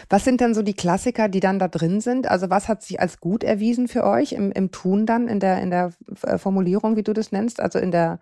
Was 0.09 0.25
sind 0.25 0.41
dann 0.41 0.55
so 0.55 0.62
die 0.62 0.75
Klassiker, 0.75 1.29
die 1.29 1.41
dann 1.41 1.59
da 1.59 1.69
drin 1.69 2.01
sind? 2.01 2.29
Also 2.29 2.51
was 2.51 2.69
hat 2.69 2.83
sich 2.83 3.01
als 3.01 3.21
gut 3.21 3.45
erwiesen 3.45 3.89
für 3.89 4.05
euch 4.05 4.33
im, 4.33 4.53
im 4.53 4.71
Tun 4.71 5.07
dann, 5.07 5.29
in 5.29 5.41
der, 5.41 5.61
in 5.61 5.71
der 5.71 5.93
äh, 6.23 6.39
Formulierung, 6.39 6.97
wie 6.97 7.03
du 7.03 7.12
das 7.12 7.33
nennst, 7.33 7.61
also 7.61 7.79
in 7.79 7.91
der 7.91 8.21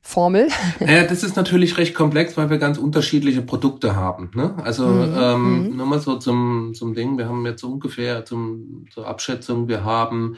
Formel? 0.00 0.48
Ja, 0.80 1.04
das 1.04 1.22
ist 1.22 1.36
natürlich 1.36 1.78
recht 1.78 1.94
komplex, 1.94 2.36
weil 2.36 2.50
wir 2.50 2.58
ganz 2.58 2.78
unterschiedliche 2.78 3.42
Produkte 3.42 3.96
haben. 3.96 4.30
Ne? 4.34 4.54
Also 4.62 4.86
mhm. 4.86 5.14
ähm, 5.18 5.68
mhm. 5.70 5.76
nur 5.76 5.86
mal 5.86 6.00
so 6.00 6.16
zum, 6.16 6.72
zum 6.74 6.94
Ding, 6.94 7.18
wir 7.18 7.28
haben 7.28 7.44
jetzt 7.44 7.62
ungefähr 7.62 8.24
zum, 8.24 8.86
zur 8.90 9.06
Abschätzung, 9.06 9.68
wir 9.68 9.84
haben 9.84 10.36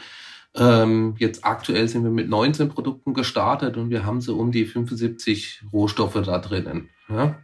ähm, 0.54 1.14
jetzt 1.18 1.44
aktuell 1.44 1.88
sind 1.88 2.02
wir 2.02 2.10
mit 2.10 2.28
19 2.28 2.68
Produkten 2.68 3.14
gestartet 3.14 3.76
und 3.76 3.90
wir 3.90 4.04
haben 4.04 4.20
so 4.20 4.36
um 4.36 4.50
die 4.50 4.64
75 4.64 5.62
Rohstoffe 5.72 6.20
da 6.24 6.38
drinnen. 6.38 6.88
Ja? 7.08 7.36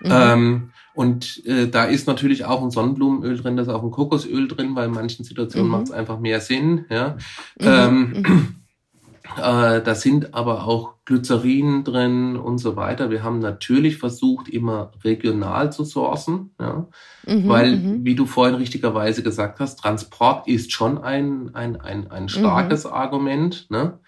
Mhm. 0.00 0.10
Ähm, 0.10 0.70
und 0.98 1.46
äh, 1.46 1.68
da 1.68 1.84
ist 1.84 2.08
natürlich 2.08 2.44
auch 2.44 2.60
ein 2.60 2.72
Sonnenblumenöl 2.72 3.38
drin, 3.38 3.54
da 3.54 3.62
ist 3.62 3.68
auch 3.68 3.84
ein 3.84 3.92
Kokosöl 3.92 4.48
drin, 4.48 4.74
weil 4.74 4.88
in 4.88 4.94
manchen 4.94 5.24
Situationen 5.24 5.68
mhm. 5.68 5.72
macht 5.72 5.84
es 5.84 5.90
einfach 5.92 6.18
mehr 6.18 6.40
Sinn. 6.40 6.86
Ja. 6.90 7.16
Mhm. 7.60 7.66
Ähm, 7.68 8.12
mhm. 8.16 8.56
äh, 9.36 9.80
da 9.80 9.94
sind 9.94 10.34
aber 10.34 10.66
auch 10.66 10.94
Glycerin 11.04 11.84
drin 11.84 12.36
und 12.36 12.58
so 12.58 12.74
weiter. 12.74 13.10
Wir 13.10 13.22
haben 13.22 13.38
natürlich 13.38 13.98
versucht, 13.98 14.48
immer 14.48 14.90
regional 15.04 15.72
zu 15.72 15.84
sourcen, 15.84 16.50
ja. 16.60 16.88
Mhm, 17.28 17.48
weil, 17.48 17.76
mhm. 17.76 18.04
wie 18.04 18.16
du 18.16 18.26
vorhin 18.26 18.56
richtigerweise 18.56 19.22
gesagt 19.22 19.60
hast, 19.60 19.76
Transport 19.76 20.48
ist 20.48 20.72
schon 20.72 20.98
ein, 20.98 21.54
ein, 21.54 21.80
ein, 21.80 22.10
ein 22.10 22.28
starkes 22.28 22.86
mhm. 22.86 22.92
Argument. 22.92 23.70
Ne? 23.70 24.00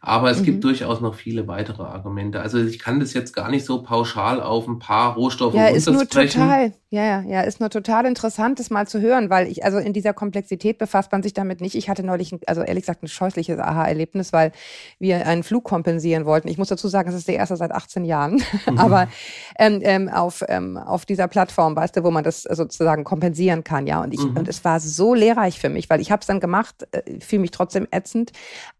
Aber 0.00 0.30
es 0.30 0.40
mhm. 0.40 0.44
gibt 0.44 0.64
durchaus 0.64 1.00
noch 1.00 1.14
viele 1.14 1.46
weitere 1.46 1.82
Argumente. 1.82 2.40
Also 2.40 2.58
ich 2.58 2.78
kann 2.78 3.00
das 3.00 3.12
jetzt 3.12 3.34
gar 3.34 3.50
nicht 3.50 3.66
so 3.66 3.82
pauschal 3.82 4.42
auf 4.42 4.66
ein 4.66 4.78
paar 4.78 5.14
Rohstoffe 5.14 5.54
ja, 5.54 5.68
ist 5.68 5.88
nur 5.88 6.08
total, 6.08 6.72
ja, 6.92 7.04
ja, 7.04 7.20
ja, 7.20 7.40
ist 7.42 7.60
nur 7.60 7.70
total 7.70 8.04
interessant, 8.04 8.58
das 8.58 8.68
mal 8.68 8.88
zu 8.88 9.00
hören, 9.00 9.30
weil 9.30 9.46
ich, 9.46 9.64
also 9.64 9.78
in 9.78 9.92
dieser 9.92 10.12
Komplexität 10.12 10.76
befasst 10.76 11.12
man 11.12 11.22
sich 11.22 11.32
damit 11.32 11.60
nicht. 11.60 11.76
Ich 11.76 11.88
hatte 11.88 12.02
neulich, 12.02 12.32
ein, 12.32 12.40
also 12.48 12.62
ehrlich 12.62 12.82
gesagt, 12.82 13.04
ein 13.04 13.08
scheußliches 13.08 13.60
Aha-Erlebnis, 13.60 14.32
weil 14.32 14.50
wir 14.98 15.24
einen 15.24 15.44
Flug 15.44 15.62
kompensieren 15.62 16.24
wollten. 16.24 16.48
Ich 16.48 16.58
muss 16.58 16.66
dazu 16.66 16.88
sagen, 16.88 17.08
es 17.08 17.14
ist 17.14 17.28
der 17.28 17.36
erste 17.36 17.56
seit 17.56 17.70
18 17.70 18.04
Jahren. 18.04 18.42
Mhm. 18.66 18.78
Aber 18.78 19.06
ähm, 19.56 19.78
ähm, 19.84 20.08
auf, 20.08 20.42
ähm, 20.48 20.76
auf 20.76 21.06
dieser 21.06 21.28
Plattform, 21.28 21.76
weißt 21.76 21.96
du, 21.96 22.02
wo 22.02 22.10
man 22.10 22.24
das 22.24 22.42
sozusagen 22.42 23.04
kompensieren 23.04 23.62
kann, 23.62 23.86
ja. 23.86 24.02
Und 24.02 24.12
ich, 24.12 24.24
mhm. 24.24 24.36
und 24.36 24.48
es 24.48 24.64
war 24.64 24.80
so 24.80 25.14
lehrreich 25.14 25.60
für 25.60 25.68
mich, 25.68 25.88
weil 25.90 26.00
ich 26.00 26.10
habe 26.10 26.22
es 26.22 26.26
dann 26.26 26.40
gemacht, 26.40 26.88
äh, 26.90 27.20
fühle 27.20 27.42
mich 27.42 27.52
trotzdem 27.52 27.86
ätzend. 27.92 28.32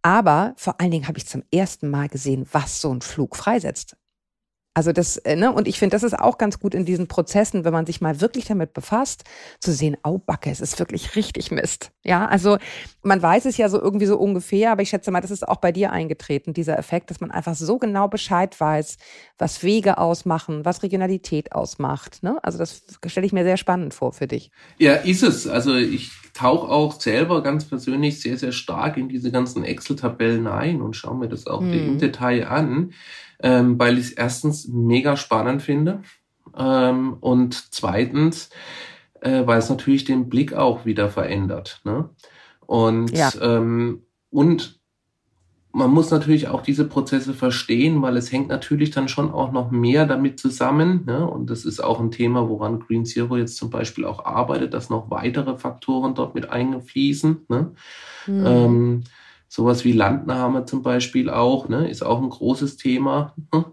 Aber 0.03 0.55
vor 0.57 0.81
allen 0.81 0.91
Dingen 0.91 1.07
habe 1.07 1.19
ich 1.19 1.29
zum 1.29 1.45
ersten 1.55 1.89
Mal 1.89 2.09
gesehen, 2.09 2.45
was 2.51 2.81
so 2.81 2.93
ein 2.93 3.03
Flug 3.03 3.37
freisetzt. 3.37 3.97
Also 4.73 4.93
das, 4.93 5.17
äh, 5.19 5.35
ne, 5.35 5.53
und 5.53 5.67
ich 5.67 5.81
finde, 5.81 5.95
das 5.95 6.05
ist 6.05 6.17
auch 6.17 6.39
ganz 6.39 6.61
gut 6.61 6.75
in 6.75 6.85
diesen 6.85 7.09
Prozessen, 7.09 7.65
wenn 7.65 7.73
man 7.73 7.87
sich 7.87 8.01
mal 8.01 8.21
wirklich 8.21 8.45
damit 8.45 8.73
befasst, 8.73 9.25
zu 9.59 9.73
sehen, 9.73 9.97
au 10.05 10.19
Backe, 10.19 10.49
es 10.49 10.61
ist 10.61 10.79
wirklich 10.79 11.17
richtig 11.17 11.51
Mist. 11.51 11.91
Ja, 12.05 12.27
also 12.27 12.57
man 13.03 13.21
weiß 13.21 13.47
es 13.47 13.57
ja 13.57 13.69
so 13.69 13.81
irgendwie 13.81 14.07
so 14.07 14.17
ungefähr, 14.17 14.71
aber 14.71 14.83
ich 14.83 14.91
schätze 14.91 15.11
mal, 15.11 15.21
das 15.21 15.33
ist 15.33 15.47
auch 15.47 15.57
bei 15.57 15.73
dir 15.73 15.91
eingetreten, 15.91 16.55
dieser 16.55 16.79
Effekt, 16.79 17.11
dass 17.11 17.21
man 17.21 17.33
einfach 17.33 17.57
so 17.57 17.79
genau 17.79 18.07
Bescheid 18.07 18.59
weiß, 18.59 18.97
was 19.39 19.65
Wege 19.65 19.99
ausmachen, 19.99 20.65
was 20.65 20.85
Regionalität 20.85 21.51
ausmacht. 21.51 22.23
Ne? 22.23 22.39
Also 22.43 22.59
das 22.59 22.85
stelle 23.07 23.27
ich 23.27 23.33
mir 23.33 23.43
sehr 23.43 23.57
spannend 23.57 23.93
vor 23.93 24.13
für 24.13 24.29
dich. 24.29 24.53
Ja, 24.79 24.95
ist 24.95 25.25
es. 25.25 25.49
Also 25.49 25.75
ich 25.75 26.13
tauche 26.41 26.69
auch 26.69 27.01
selber 27.01 27.43
ganz 27.43 27.65
persönlich 27.65 28.21
sehr, 28.21 28.37
sehr 28.37 28.53
stark 28.53 28.97
in 28.97 29.09
diese 29.09 29.31
ganzen 29.31 29.65
Excel-Tabellen 29.65 30.47
ein 30.47 30.81
und 30.81 30.97
schaue 30.97 31.17
mir 31.17 31.29
das 31.29 31.47
auch 31.47 31.61
hm. 31.61 31.73
im 31.73 31.99
Detail 31.99 32.49
an 32.49 32.93
ähm, 33.43 33.79
weil 33.79 33.99
ich 33.99 34.07
es 34.07 34.13
erstens 34.13 34.69
mega 34.69 35.17
spannend 35.17 35.63
finde 35.63 36.03
ähm, 36.57 37.17
und 37.21 37.73
zweitens, 37.73 38.51
äh, 39.21 39.47
weil 39.47 39.59
es 39.59 39.71
natürlich 39.71 40.05
den 40.05 40.29
Blick 40.29 40.53
auch 40.53 40.85
wieder 40.85 41.09
verändert. 41.09 41.81
Ne? 41.85 42.11
Und, 42.67 43.17
ja. 43.17 43.31
ähm, 43.41 44.03
und 44.31 44.80
man 45.73 45.91
muss 45.91 46.11
natürlich 46.11 46.49
auch 46.49 46.63
diese 46.63 46.85
Prozesse 46.85 47.33
verstehen, 47.33 48.03
weil 48.03 48.17
es 48.17 48.33
hängt 48.33 48.49
natürlich 48.49 48.91
dann 48.91 49.09
schon 49.09 49.31
auch 49.31 49.53
noch 49.53 49.71
mehr 49.71 50.05
damit 50.05 50.41
zusammen. 50.41 51.05
Ne? 51.07 51.27
Und 51.27 51.49
das 51.49 51.65
ist 51.65 51.83
auch 51.83 52.01
ein 52.01 52.11
Thema, 52.11 52.49
woran 52.49 52.81
Green 52.81 53.05
Zero 53.05 53.37
jetzt 53.37 53.57
zum 53.57 53.71
Beispiel 53.71 54.05
auch 54.05 54.25
arbeitet, 54.25 54.75
dass 54.75 54.91
noch 54.91 55.11
weitere 55.11 55.57
Faktoren 55.57 56.15
dort 56.15 56.35
mit 56.35 56.51
eingefließen. 56.51 57.47
Ne? 57.49 57.73
Mhm. 58.27 58.47
Ähm, 58.47 59.05
sowas 59.47 59.85
wie 59.85 59.93
Landnahme 59.93 60.65
zum 60.65 60.83
Beispiel 60.83 61.31
auch, 61.31 61.69
ne? 61.69 61.89
ist 61.89 62.03
auch 62.03 62.21
ein 62.21 62.31
großes 62.31 62.77
Thema. 62.77 63.35
Ne? 63.53 63.65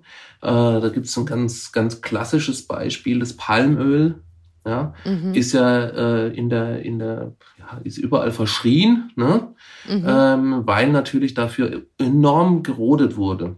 Äh, 0.42 0.82
da 0.82 0.90
gibt 0.90 1.08
es 1.08 1.18
ein 1.18 1.26
ganz, 1.26 1.72
ganz 1.72 2.02
klassisches 2.02 2.68
Beispiel, 2.68 3.20
das 3.20 3.34
Palmöl. 3.34 4.22
Ja, 4.68 4.94
mhm. 5.06 5.34
ist 5.34 5.54
ja 5.54 5.86
äh, 5.86 6.28
in 6.36 6.50
der, 6.50 6.82
in 6.82 7.00
der, 7.00 7.32
ja, 7.58 7.80
ist 7.86 7.98
überall 7.98 8.32
verschrien, 8.32 9.12
ne? 9.16 9.54
Mhm. 9.88 10.06
Ähm, 10.06 10.62
weil 10.66 10.92
natürlich 10.92 11.34
dafür 11.34 11.84
enorm 11.98 12.64
gerodet 12.64 13.16
wurde. 13.16 13.56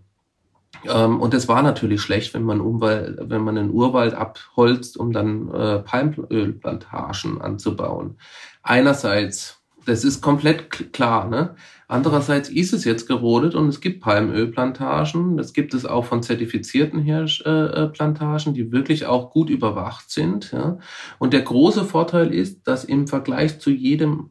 Ähm, 0.85 1.19
und 1.19 1.33
das 1.33 1.47
war 1.47 1.63
natürlich 1.63 2.01
schlecht, 2.01 2.35
wenn 2.35 2.43
man 2.43 2.61
Umwald, 2.61 3.17
wenn 3.21 3.41
man 3.41 3.57
einen 3.57 3.71
Urwald 3.71 4.13
abholzt, 4.13 4.97
um 4.97 5.11
dann 5.11 5.49
äh, 5.51 5.79
Palmölplantagen 5.79 7.41
anzubauen. 7.41 8.17
Einerseits, 8.61 9.58
das 9.89 10.03
ist 10.03 10.21
komplett 10.21 10.93
klar, 10.93 11.27
ne? 11.27 11.55
Andererseits 11.87 12.49
ist 12.49 12.71
es 12.71 12.85
jetzt 12.85 13.07
gerodet 13.07 13.55
und 13.55 13.67
es 13.67 13.81
gibt 13.81 14.01
Palmölplantagen. 14.01 15.37
Das 15.37 15.53
gibt 15.53 15.73
es 15.73 15.87
auch 15.87 16.05
von 16.05 16.21
zertifizierten 16.21 17.01
Hirschplantagen, 17.01 18.53
die 18.53 18.71
wirklich 18.71 19.07
auch 19.07 19.31
gut 19.31 19.49
überwacht 19.49 20.11
sind. 20.11 20.51
Ja. 20.51 20.77
Und 21.17 21.33
der 21.33 21.41
große 21.41 21.85
Vorteil 21.85 22.31
ist, 22.31 22.67
dass 22.67 22.83
im 22.83 23.07
Vergleich 23.07 23.59
zu 23.59 23.71
jedem 23.71 24.29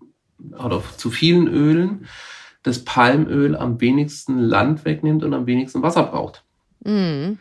oder 0.57 0.81
zu 0.97 1.11
vielen 1.11 1.49
Ölen 1.49 2.07
das 2.63 2.85
Palmöl 2.85 3.57
am 3.57 3.81
wenigsten 3.81 4.39
Land 4.39 4.85
wegnimmt 4.85 5.25
und 5.25 5.35
am 5.35 5.47
wenigsten 5.47 5.83
Wasser 5.83 6.05
braucht. 6.05 6.45
Mhm. 6.85 7.39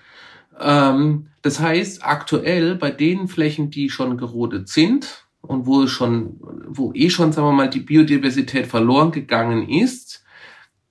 Ähm, 0.59 1.27
das 1.43 1.59
heißt, 1.59 2.03
aktuell 2.03 2.73
bei 2.75 2.89
den 2.89 3.27
Flächen, 3.27 3.69
die 3.69 3.91
schon 3.91 4.17
gerodet 4.17 4.67
sind, 4.67 5.26
und 5.47 5.65
wo 5.65 5.87
schon, 5.87 6.37
wo 6.67 6.91
eh 6.93 7.09
schon, 7.09 7.31
sagen 7.31 7.47
wir 7.47 7.53
mal, 7.53 7.69
die 7.69 7.79
Biodiversität 7.79 8.67
verloren 8.67 9.11
gegangen 9.11 9.67
ist, 9.67 10.23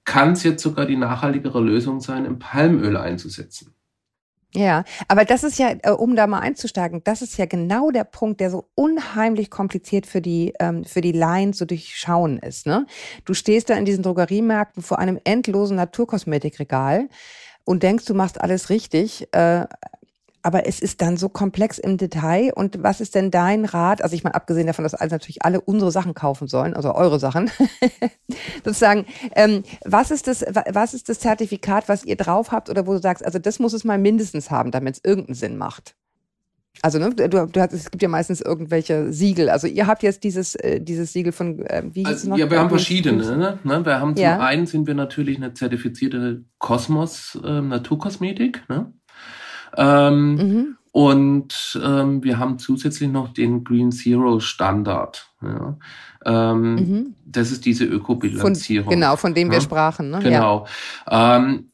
kann 0.04 0.32
es 0.32 0.42
jetzt 0.42 0.62
sogar 0.62 0.86
die 0.86 0.96
nachhaltigere 0.96 1.60
Lösung 1.60 2.00
sein, 2.00 2.25
im 2.25 2.38
Palmöl 2.38 2.96
einzusetzen. 2.96 3.75
Ja, 4.54 4.84
aber 5.08 5.26
das 5.26 5.44
ist 5.44 5.58
ja, 5.58 5.75
äh, 5.82 5.90
um 5.90 6.16
da 6.16 6.26
mal 6.26 6.38
einzusteigen, 6.38 7.02
das 7.04 7.20
ist 7.20 7.36
ja 7.36 7.44
genau 7.44 7.90
der 7.90 8.04
Punkt, 8.04 8.40
der 8.40 8.50
so 8.50 8.70
unheimlich 8.75 9.50
kompliziert 9.50 10.06
für 10.06 10.22
die 10.22 10.54
ähm, 10.60 10.84
für 10.84 11.02
die 11.02 11.12
Laien 11.12 11.52
zu 11.52 11.66
durchschauen 11.66 12.38
ist. 12.38 12.66
Ne? 12.66 12.86
Du 13.26 13.34
stehst 13.34 13.68
da 13.68 13.75
in 13.75 13.84
diesen 13.84 14.02
Drogeriemärkten 14.02 14.82
vor 14.82 14.98
einem 14.98 15.18
endlosen 15.25 15.76
Naturkosmetikregal 15.76 17.08
und 17.64 17.82
denkst, 17.82 18.06
du 18.06 18.14
machst 18.14 18.40
alles 18.40 18.70
richtig, 18.70 19.28
äh, 19.32 19.66
aber 20.46 20.68
es 20.68 20.78
ist 20.78 21.02
dann 21.02 21.16
so 21.16 21.28
komplex 21.28 21.76
im 21.76 21.96
Detail. 21.96 22.52
Und 22.54 22.80
was 22.80 23.00
ist 23.00 23.16
denn 23.16 23.32
dein 23.32 23.64
Rat? 23.64 24.00
Also 24.00 24.14
ich 24.14 24.22
meine, 24.22 24.36
abgesehen 24.36 24.68
davon, 24.68 24.84
dass 24.84 24.94
alle 24.94 25.10
natürlich 25.10 25.44
alle 25.44 25.60
unsere 25.60 25.90
Sachen 25.90 26.14
kaufen 26.14 26.46
sollen, 26.46 26.74
also 26.74 26.94
eure 26.94 27.18
Sachen, 27.18 27.50
sozusagen, 28.64 29.06
ähm, 29.34 29.64
was 29.84 30.12
ist 30.12 30.28
das, 30.28 30.44
was 30.70 30.94
ist 30.94 31.08
das 31.08 31.18
Zertifikat, 31.18 31.88
was 31.88 32.04
ihr 32.04 32.14
drauf 32.14 32.52
habt 32.52 32.70
oder 32.70 32.86
wo 32.86 32.92
du 32.92 33.02
sagst, 33.02 33.26
also 33.26 33.40
das 33.40 33.58
muss 33.58 33.72
es 33.72 33.82
mal 33.82 33.98
mindestens 33.98 34.52
haben, 34.52 34.70
damit 34.70 34.94
es 34.94 35.04
irgendeinen 35.04 35.34
Sinn 35.34 35.56
macht? 35.56 35.96
Also 36.82 37.00
ne, 37.00 37.10
du, 37.10 37.28
du 37.46 37.60
hast, 37.60 37.72
es 37.72 37.90
gibt 37.90 38.02
ja 38.02 38.08
meistens 38.08 38.40
irgendwelche 38.40 39.12
Siegel. 39.12 39.50
Also 39.50 39.66
ihr 39.66 39.88
habt 39.88 40.04
jetzt 40.04 40.22
dieses 40.22 40.54
äh, 40.54 40.80
dieses 40.80 41.12
Siegel 41.12 41.32
von 41.32 41.58
äh, 41.66 41.82
wie 41.92 42.04
also, 42.04 42.18
es 42.18 42.24
noch? 42.24 42.38
Ja, 42.38 42.48
wir 42.48 42.60
haben 42.60 42.68
verschiedene. 42.68 43.24
Ne? 43.36 43.58
ne? 43.64 43.84
Wir 43.84 44.00
haben 44.00 44.14
zum 44.14 44.22
ja. 44.22 44.38
einen 44.38 44.66
sind 44.66 44.86
wir 44.86 44.94
natürlich 44.94 45.38
eine 45.38 45.54
zertifizierte 45.54 46.44
Kosmos 46.58 47.36
äh, 47.42 47.62
Naturkosmetik. 47.62 48.62
Ne? 48.68 48.92
Ähm, 49.76 50.35
mhm. 50.35 50.76
Und 50.92 51.78
ähm, 51.85 52.25
wir 52.25 52.38
haben 52.38 52.59
zusätzlich 52.59 53.11
noch 53.11 53.35
den 53.35 53.64
Green 53.64 53.92
Zero 53.92 54.40
Standard. 54.40 55.30
Ja. 55.42 55.76
Ähm, 56.25 56.75
mhm. 56.75 57.14
Das 57.26 57.52
ist 57.52 57.66
diese 57.66 57.85
Ökobilanzierung. 57.85 58.88
genau, 58.88 59.16
von 59.16 59.35
dem 59.35 59.49
ja. 59.49 59.54
wir 59.54 59.61
sprachen. 59.61 60.11
Ne? 60.11 60.21
Genau. 60.23 60.66
Ja. 61.06 61.37
Ähm, 61.37 61.71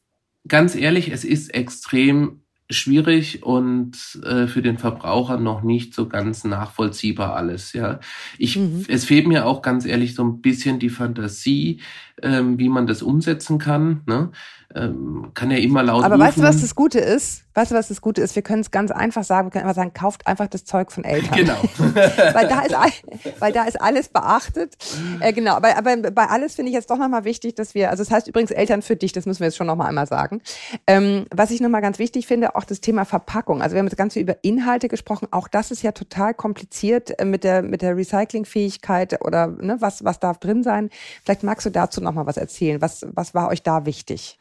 ganz 0.48 0.74
ehrlich, 0.74 1.12
es 1.12 1.24
ist 1.24 1.54
extrem 1.54 2.42
schwierig 2.72 3.42
und 3.42 3.96
äh, 4.24 4.46
für 4.46 4.62
den 4.62 4.78
Verbraucher 4.78 5.38
noch 5.38 5.62
nicht 5.62 5.94
so 5.94 6.08
ganz 6.08 6.44
nachvollziehbar 6.44 7.36
alles. 7.36 7.72
Ja, 7.72 8.00
ich, 8.38 8.56
mhm. 8.56 8.84
es 8.88 9.04
fehlt 9.04 9.26
mir 9.26 9.46
auch 9.46 9.62
ganz 9.62 9.84
ehrlich 9.84 10.14
so 10.14 10.24
ein 10.24 10.40
bisschen 10.40 10.78
die 10.78 10.88
Fantasie, 10.88 11.80
ähm, 12.22 12.58
wie 12.58 12.68
man 12.68 12.86
das 12.86 13.02
umsetzen 13.02 13.58
kann. 13.58 14.02
Ne? 14.06 14.30
Ähm, 14.74 15.30
kann 15.34 15.50
ja 15.50 15.58
immer 15.58 15.82
laut. 15.82 16.04
Aber 16.04 16.14
rufen. 16.14 16.26
weißt 16.26 16.38
du, 16.38 16.42
was 16.42 16.60
das 16.60 16.74
Gute 16.74 16.98
ist? 16.98 17.44
Weißt 17.54 17.70
du, 17.70 17.74
was 17.74 17.88
das 17.88 18.00
Gute 18.00 18.22
ist? 18.22 18.34
Wir 18.34 18.42
können 18.42 18.60
es 18.60 18.70
ganz 18.70 18.90
einfach 18.90 19.24
sagen. 19.24 19.48
Wir 19.48 19.50
können 19.52 19.64
einfach 19.64 19.76
sagen, 19.76 19.92
kauft 19.92 20.26
einfach 20.26 20.46
das 20.46 20.64
Zeug 20.64 20.90
von 20.90 21.04
Eltern. 21.04 21.36
Genau. 21.36 21.60
weil, 21.78 22.48
da 22.48 22.62
ist, 22.62 23.02
weil 23.40 23.52
da 23.52 23.64
ist 23.64 23.80
alles 23.80 24.08
beachtet. 24.08 24.74
Äh, 25.20 25.32
genau. 25.32 25.54
Aber, 25.54 25.76
aber 25.76 25.96
bei 26.10 26.26
alles 26.26 26.54
finde 26.54 26.70
ich 26.70 26.74
jetzt 26.74 26.90
doch 26.90 26.98
nochmal 26.98 27.24
wichtig, 27.24 27.54
dass 27.54 27.74
wir, 27.74 27.90
also 27.90 28.02
das 28.02 28.10
heißt 28.10 28.28
übrigens 28.28 28.50
Eltern 28.50 28.82
für 28.82 28.96
dich, 28.96 29.12
das 29.12 29.26
müssen 29.26 29.40
wir 29.40 29.48
jetzt 29.48 29.56
schon 29.56 29.66
nochmal 29.66 29.88
einmal 29.88 30.06
sagen. 30.06 30.40
Ähm, 30.86 31.26
was 31.30 31.50
ich 31.50 31.60
nochmal 31.60 31.82
ganz 31.82 31.98
wichtig 31.98 32.26
finde, 32.26 32.56
auch 32.56 32.64
das 32.64 32.80
Thema 32.80 33.04
Verpackung. 33.04 33.62
Also 33.62 33.74
wir 33.74 33.80
haben 33.80 33.86
jetzt 33.86 33.96
ganz 33.96 34.14
viel 34.14 34.22
über 34.22 34.36
Inhalte 34.42 34.88
gesprochen. 34.88 35.28
Auch 35.30 35.48
das 35.48 35.70
ist 35.70 35.82
ja 35.82 35.92
total 35.92 36.34
kompliziert 36.34 37.18
äh, 37.18 37.24
mit 37.24 37.44
der, 37.44 37.62
mit 37.62 37.82
der 37.82 37.96
Recyclingfähigkeit 37.96 39.22
oder 39.22 39.48
ne, 39.48 39.76
was, 39.80 40.04
was 40.04 40.20
darf 40.20 40.38
drin 40.38 40.62
sein. 40.62 40.90
Vielleicht 41.24 41.42
magst 41.42 41.66
du 41.66 41.70
dazu 41.70 42.00
nochmal 42.00 42.26
was 42.26 42.36
erzählen. 42.36 42.80
Was, 42.80 43.06
was 43.12 43.34
war 43.34 43.48
euch 43.48 43.62
da 43.62 43.84
wichtig? 43.84 44.38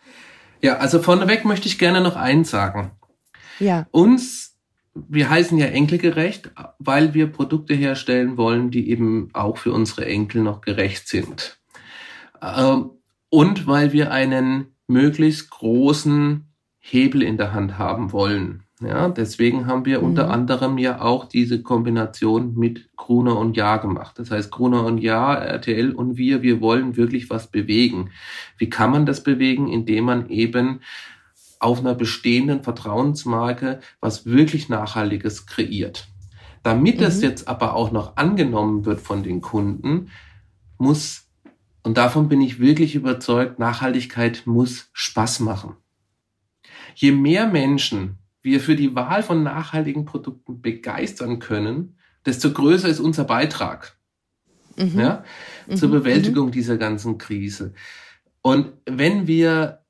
Ja, 0.62 0.78
also 0.78 1.02
vorneweg 1.02 1.44
möchte 1.44 1.68
ich 1.68 1.80
gerne 1.80 2.02
noch 2.02 2.16
eins 2.16 2.52
sagen. 2.52 2.92
Ja. 3.62 3.88
Uns, 3.92 4.58
wir 4.94 5.30
heißen 5.30 5.58
ja 5.58 5.68
enkelgerecht, 5.68 6.52
weil 6.80 7.14
wir 7.14 7.28
Produkte 7.28 7.74
herstellen 7.74 8.36
wollen, 8.38 8.72
die 8.72 8.90
eben 8.90 9.30
auch 9.34 9.58
für 9.58 9.72
unsere 9.72 10.06
Enkel 10.06 10.42
noch 10.42 10.62
gerecht 10.62 11.08
sind. 11.08 11.60
Ähm, 12.42 12.92
und 13.30 13.68
weil 13.68 13.94
wir 13.94 14.12
einen 14.12 14.76
möglichst 14.88 15.52
großen 15.52 16.46
Hebel 16.80 17.22
in 17.22 17.38
der 17.38 17.54
Hand 17.54 17.78
haben 17.78 18.12
wollen. 18.12 18.64
Ja, 18.82 19.10
deswegen 19.10 19.68
haben 19.68 19.86
wir 19.86 20.00
mhm. 20.00 20.06
unter 20.06 20.32
anderem 20.32 20.80
ja 20.80 21.02
auch 21.02 21.26
diese 21.26 21.62
Kombination 21.62 22.56
mit 22.56 22.90
Gruner 22.96 23.38
und 23.38 23.56
Ja 23.56 23.78
gemacht. 23.78 24.18
Das 24.18 24.32
heißt, 24.32 24.52
Gruner 24.52 24.86
und 24.86 24.98
Ja, 24.98 25.36
RTL 25.36 25.92
und 25.92 26.18
wir, 26.18 26.42
wir 26.42 26.62
wollen 26.62 26.98
wirklich 26.98 27.30
was 27.30 27.52
bewegen. 27.52 28.10
Wie 28.58 28.70
kann 28.70 28.90
man 28.90 29.06
das 29.06 29.24
bewegen? 29.24 29.68
Indem 29.68 30.06
man 30.06 30.30
eben 30.30 30.82
auf 31.62 31.80
einer 31.80 31.96
bestehenden 31.96 32.64
Vertrauensmarke 32.64 33.80
was 34.00 34.26
wirklich 34.26 34.70
Nachhaltiges 34.70 35.46
kreiert. 35.46 36.08
Damit 36.64 36.98
mhm. 36.98 37.04
das 37.04 37.22
jetzt 37.22 37.48
aber 37.48 37.76
auch 37.76 37.92
noch 37.92 38.18
angenommen 38.18 38.86
wird 38.86 39.02
von 39.02 39.24
den 39.24 39.42
Kunden, 39.42 40.10
muss, 40.78 41.28
und 41.84 41.98
davon 41.98 42.28
bin 42.28 42.42
ich 42.42 42.60
wirklich 42.60 42.96
überzeugt, 42.96 43.60
Nachhaltigkeit 43.60 44.44
muss 44.46 44.90
Spaß 44.94 45.42
machen. 45.42 45.76
Je 46.96 47.12
mehr 47.12 47.48
Menschen 47.48 48.18
wir 48.42 48.60
für 48.60 48.76
die 48.76 48.96
Wahl 48.96 49.22
von 49.22 49.44
nachhaltigen 49.44 50.06
Produkten 50.06 50.62
begeistern 50.62 51.40
können, 51.40 51.98
desto 52.26 52.52
größer 52.52 52.88
ist 52.88 53.00
unser 53.00 53.24
Beitrag 53.24 53.98
mhm. 54.76 55.00
ja, 55.00 55.24
mhm. 55.68 55.76
zur 55.76 55.92
Bewältigung 55.92 56.48
mhm. 56.48 56.52
dieser 56.52 56.78
ganzen 56.78 57.18
Krise. 57.18 57.74
Und 58.42 58.74
wenn 58.86 59.28
wir, 59.28 59.81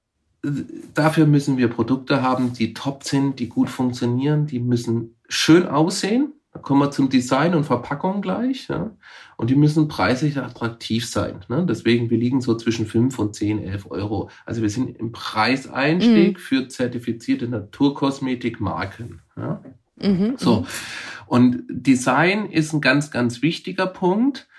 dafür 0.93 1.25
müssen 1.25 1.57
wir 1.57 1.67
Produkte 1.67 2.21
haben, 2.21 2.53
die 2.53 2.73
top 2.73 3.03
sind, 3.03 3.39
die 3.39 3.47
gut 3.47 3.69
funktionieren, 3.69 4.47
die 4.47 4.59
müssen 4.59 5.15
schön 5.27 5.67
aussehen, 5.67 6.33
da 6.53 6.59
kommen 6.59 6.81
wir 6.81 6.91
zum 6.91 7.09
Design 7.09 7.55
und 7.55 7.63
Verpackung 7.63 8.21
gleich. 8.21 8.67
Ja? 8.67 8.91
Und 9.37 9.49
die 9.49 9.55
müssen 9.55 9.87
preislich 9.87 10.37
attraktiv 10.37 11.07
sein. 11.07 11.45
Ne? 11.47 11.65
Deswegen, 11.67 12.09
wir 12.09 12.17
liegen 12.17 12.41
so 12.41 12.55
zwischen 12.55 12.85
5 12.85 13.17
und 13.19 13.35
10, 13.35 13.63
11 13.63 13.89
Euro. 13.89 14.29
Also 14.45 14.61
wir 14.61 14.69
sind 14.69 14.97
im 14.97 15.13
Preiseinstieg 15.13 16.37
mhm. 16.37 16.41
für 16.41 16.67
zertifizierte 16.67 17.47
Naturkosmetikmarken. 17.47 19.21
Ja? 19.37 19.61
Mhm, 20.01 20.33
so. 20.37 20.65
Und 21.25 21.63
Design 21.69 22.47
ist 22.47 22.73
ein 22.73 22.81
ganz, 22.81 23.11
ganz 23.11 23.41
wichtiger 23.41 23.87
Punkt. 23.87 24.49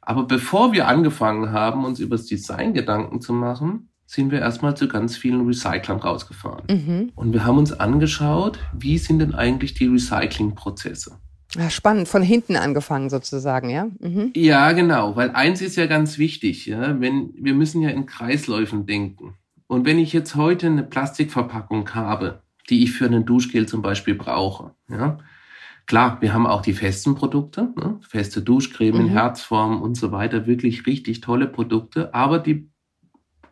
Aber 0.00 0.24
bevor 0.24 0.72
wir 0.72 0.88
angefangen 0.88 1.52
haben, 1.52 1.84
uns 1.84 2.00
über 2.00 2.16
das 2.16 2.26
Design 2.26 2.72
Gedanken 2.72 3.20
zu 3.20 3.34
machen, 3.34 3.90
sind 4.12 4.30
wir 4.30 4.40
erstmal 4.40 4.76
zu 4.76 4.88
ganz 4.88 5.16
vielen 5.16 5.46
Recyclern 5.46 5.98
rausgefahren. 5.98 6.64
Mhm. 6.68 7.12
Und 7.14 7.32
wir 7.32 7.46
haben 7.46 7.56
uns 7.56 7.72
angeschaut, 7.72 8.58
wie 8.78 8.98
sind 8.98 9.20
denn 9.20 9.34
eigentlich 9.34 9.72
die 9.72 9.86
Recyclingprozesse? 9.86 11.16
Ja, 11.56 11.70
spannend, 11.70 12.08
von 12.08 12.22
hinten 12.22 12.56
angefangen 12.56 13.08
sozusagen, 13.08 13.70
ja? 13.70 13.86
Mhm. 14.00 14.32
Ja, 14.34 14.72
genau, 14.72 15.16
weil 15.16 15.30
eins 15.30 15.62
ist 15.62 15.76
ja 15.76 15.86
ganz 15.86 16.18
wichtig, 16.18 16.66
ja, 16.66 17.00
wenn 17.00 17.32
wir 17.36 17.54
müssen 17.54 17.80
ja 17.80 17.88
in 17.88 18.04
Kreisläufen 18.04 18.84
denken. 18.84 19.34
Und 19.66 19.86
wenn 19.86 19.98
ich 19.98 20.12
jetzt 20.12 20.34
heute 20.34 20.66
eine 20.66 20.82
Plastikverpackung 20.82 21.94
habe, 21.94 22.42
die 22.68 22.82
ich 22.82 22.92
für 22.92 23.06
einen 23.06 23.24
Duschgel 23.24 23.66
zum 23.66 23.80
Beispiel 23.80 24.14
brauche, 24.14 24.72
ja, 24.90 25.18
klar, 25.86 26.18
wir 26.20 26.34
haben 26.34 26.46
auch 26.46 26.60
die 26.60 26.74
festen 26.74 27.14
Produkte, 27.14 27.72
ne? 27.76 27.98
feste 28.06 28.42
Duschcreme 28.42 28.94
mhm. 28.94 29.00
in 29.00 29.08
Herzform 29.08 29.80
und 29.80 29.96
so 29.96 30.12
weiter, 30.12 30.46
wirklich 30.46 30.86
richtig 30.86 31.22
tolle 31.22 31.46
Produkte, 31.46 32.14
aber 32.14 32.38
die 32.38 32.71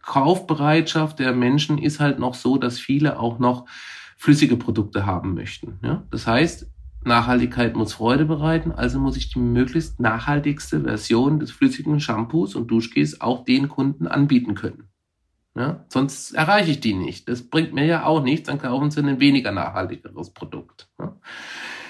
Kaufbereitschaft 0.02 1.18
der 1.18 1.32
Menschen 1.32 1.78
ist 1.78 2.00
halt 2.00 2.18
noch 2.18 2.34
so, 2.34 2.58
dass 2.58 2.78
viele 2.78 3.18
auch 3.18 3.38
noch 3.38 3.66
flüssige 4.16 4.56
Produkte 4.56 5.06
haben 5.06 5.34
möchten. 5.34 5.78
Ja? 5.82 6.04
Das 6.10 6.26
heißt, 6.26 6.70
Nachhaltigkeit 7.04 7.76
muss 7.76 7.94
Freude 7.94 8.26
bereiten, 8.26 8.72
also 8.72 8.98
muss 8.98 9.16
ich 9.16 9.32
die 9.32 9.38
möglichst 9.38 10.00
nachhaltigste 10.00 10.82
Version 10.82 11.40
des 11.40 11.50
flüssigen 11.50 12.00
Shampoos 12.00 12.54
und 12.54 12.70
Duschgels 12.70 13.20
auch 13.20 13.44
den 13.44 13.68
Kunden 13.68 14.06
anbieten 14.06 14.54
können. 14.54 14.88
Ja? 15.56 15.84
Sonst 15.88 16.32
erreiche 16.32 16.70
ich 16.70 16.80
die 16.80 16.94
nicht. 16.94 17.28
Das 17.28 17.42
bringt 17.48 17.72
mir 17.72 17.86
ja 17.86 18.04
auch 18.04 18.22
nichts, 18.22 18.48
dann 18.48 18.58
kaufen 18.58 18.90
sie 18.90 19.00
ein 19.00 19.20
weniger 19.20 19.52
nachhaltigeres 19.52 20.30
Produkt. 20.34 20.88
Ja? 20.98 21.16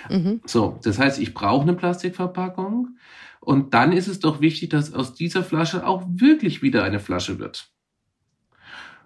Mhm. 0.09 0.41
So, 0.45 0.79
das 0.83 0.99
heißt, 0.99 1.19
ich 1.19 1.35
brauche 1.35 1.63
eine 1.63 1.75
Plastikverpackung 1.75 2.97
und 3.41 3.75
dann 3.75 3.93
ist 3.93 4.07
es 4.07 4.21
doch 4.21 4.41
wichtig, 4.41 4.71
dass 4.71 4.93
aus 4.93 5.15
dieser 5.15 5.43
Flasche 5.43 5.87
auch 5.87 6.05
wirklich 6.07 6.63
wieder 6.63 6.85
eine 6.85 7.01
Flasche 7.01 7.39
wird. 7.39 7.73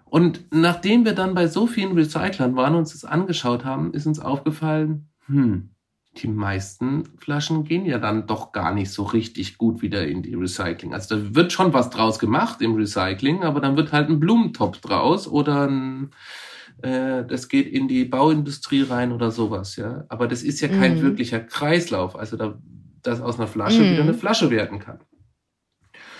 Und 0.05 0.45
nachdem 0.51 1.03
wir 1.03 1.13
dann 1.13 1.33
bei 1.33 1.47
so 1.47 1.67
vielen 1.67 1.93
Recyclern 1.93 2.55
waren 2.55 2.73
und 2.73 2.79
uns 2.79 2.93
das 2.93 3.05
angeschaut 3.05 3.65
haben, 3.65 3.93
ist 3.93 4.05
uns 4.05 4.19
aufgefallen, 4.19 5.09
hm, 5.25 5.75
die 6.17 6.27
meisten 6.27 7.03
Flaschen 7.17 7.65
gehen 7.65 7.85
ja 7.85 7.97
dann 7.97 8.27
doch 8.27 8.51
gar 8.51 8.73
nicht 8.73 8.91
so 8.91 9.03
richtig 9.03 9.57
gut 9.57 9.81
wieder 9.81 10.07
in 10.07 10.23
die 10.23 10.35
Recycling. 10.35 10.93
Also 10.93 11.15
da 11.15 11.35
wird 11.35 11.51
schon 11.51 11.73
was 11.73 11.89
draus 11.89 12.19
gemacht 12.19 12.61
im 12.61 12.75
Recycling, 12.75 13.43
aber 13.43 13.59
dann 13.59 13.75
wird 13.75 13.91
halt 13.91 14.09
ein 14.09 14.19
Blumentopf 14.19 14.79
draus 14.79 15.27
oder 15.27 15.67
ein, 15.67 16.11
äh, 16.81 17.25
das 17.25 17.49
geht 17.49 17.67
in 17.67 17.87
die 17.87 18.05
Bauindustrie 18.05 18.83
rein 18.83 19.11
oder 19.11 19.31
sowas, 19.31 19.75
ja. 19.75 20.05
Aber 20.07 20.27
das 20.27 20.43
ist 20.43 20.61
ja 20.61 20.69
kein 20.69 20.99
mhm. 20.99 21.01
wirklicher 21.01 21.39
Kreislauf, 21.39 22.15
also 22.15 22.37
da, 22.37 22.57
dass 23.01 23.19
aus 23.19 23.37
einer 23.37 23.47
Flasche 23.47 23.81
mhm. 23.81 23.91
wieder 23.91 24.03
eine 24.03 24.13
Flasche 24.13 24.49
werden 24.49 24.79
kann. 24.79 24.99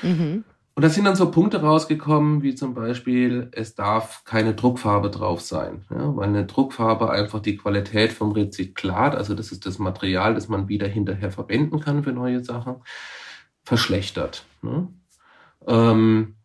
Mhm. 0.01 0.43
Und 0.75 0.83
da 0.83 0.89
sind 0.89 1.05
dann 1.05 1.15
so 1.15 1.31
Punkte 1.31 1.61
rausgekommen, 1.61 2.43
wie 2.43 2.53
zum 2.53 2.73
Beispiel, 2.73 3.49
es 3.53 3.75
darf 3.75 4.25
keine 4.25 4.55
Druckfarbe 4.55 5.09
drauf 5.09 5.39
sein, 5.39 5.85
ja, 5.89 6.13
weil 6.17 6.27
eine 6.27 6.45
Druckfarbe 6.45 7.09
einfach 7.09 7.39
die 7.39 7.55
Qualität 7.55 8.11
vom 8.11 8.33
Rezyklat, 8.33 9.15
also 9.15 9.35
das 9.35 9.53
ist 9.53 9.65
das 9.65 9.79
Material, 9.79 10.35
das 10.35 10.49
man 10.49 10.67
wieder 10.67 10.87
hinterher 10.87 11.31
verwenden 11.31 11.79
kann 11.79 12.03
für 12.03 12.11
neue 12.11 12.43
Sachen, 12.43 12.75
verschlechtert. 13.63 14.43
Ne? 14.61 14.89
Ähm, 15.65 16.35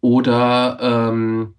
oder 0.00 0.78
ähm, 0.80 1.54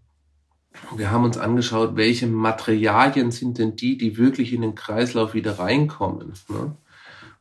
wir 0.95 1.11
haben 1.11 1.25
uns 1.25 1.37
angeschaut, 1.37 1.97
welche 1.97 2.27
Materialien 2.27 3.31
sind 3.31 3.57
denn 3.57 3.75
die, 3.75 3.97
die 3.97 4.17
wirklich 4.17 4.53
in 4.53 4.61
den 4.61 4.75
Kreislauf 4.75 5.33
wieder 5.33 5.59
reinkommen. 5.59 6.31
Ne? 6.47 6.77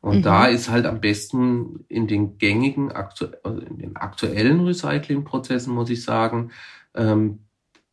Und 0.05 0.17
mhm. 0.17 0.21
da 0.21 0.45
ist 0.45 0.69
halt 0.69 0.85
am 0.85 1.01
besten 1.01 1.83
in 1.87 2.05
den 2.05 2.37
gängigen, 2.37 2.91
also 2.91 3.25
in 3.67 3.79
den 3.79 3.95
aktuellen 3.95 4.63
Recyclingprozessen, 4.63 5.73
muss 5.73 5.89
ich 5.89 6.03
sagen, 6.03 6.51
ähm, 6.93 7.39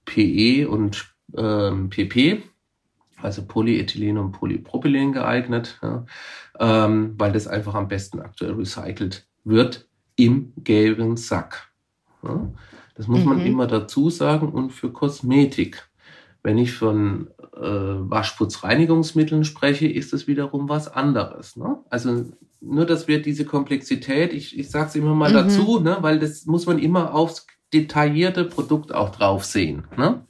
PE 0.05 0.68
und 0.68 1.14
ähm, 1.35 1.88
PP, 1.88 2.42
also 3.16 3.46
Polyethylen 3.46 4.18
und 4.18 4.33
Polypropylen 4.33 5.14
geeignet, 5.14 5.79
ja, 5.81 6.05
ähm, 6.61 7.14
weil 7.16 7.33
das 7.33 7.48
einfach 7.48 7.75
am 7.75 7.88
besten 7.88 8.20
aktuell 8.20 8.53
recycelt 8.53 9.27
wird 9.44 9.88
im 10.16 10.53
gelben 10.59 11.16
Sack. 11.16 11.72
Ja. 12.22 12.46
Das 12.94 13.09
muss 13.09 13.20
mhm. 13.20 13.27
man 13.27 13.40
immer 13.40 13.66
dazu 13.66 14.11
sagen 14.11 14.51
und 14.51 14.72
für 14.72 14.92
Kosmetik. 14.92 15.88
Wenn 16.42 16.59
ich 16.59 16.72
von 16.72 17.28
äh, 17.55 17.61
Waschputzreinigungsmitteln 17.61 19.44
spreche, 19.44 19.87
ist 19.87 20.12
es 20.12 20.26
wiederum 20.26 20.68
was 20.68 20.88
anderes. 20.88 21.57
Ne? 21.57 21.78
Also 21.88 22.24
nur, 22.61 22.87
dass 22.87 23.09
wir 23.09 23.22
diese 23.22 23.44
Komplexität, 23.44 24.33
ich, 24.33 24.59
ich 24.59 24.70
sage 24.70 24.88
es 24.88 24.94
immer 24.96 25.14
mal 25.14 25.31
mhm. 25.31 25.35
dazu, 25.35 25.81
ne? 25.81 25.98
weil 26.00 26.18
das 26.18 26.46
muss 26.46 26.66
man 26.66 26.78
immer 26.78 27.14
aufs 27.14 27.46
detaillierte 27.72 28.44
Produkt 28.44 28.94
auch 28.94 29.11
drauf 29.11 29.44
sehen. 29.44 29.85
Ne? 29.96 30.26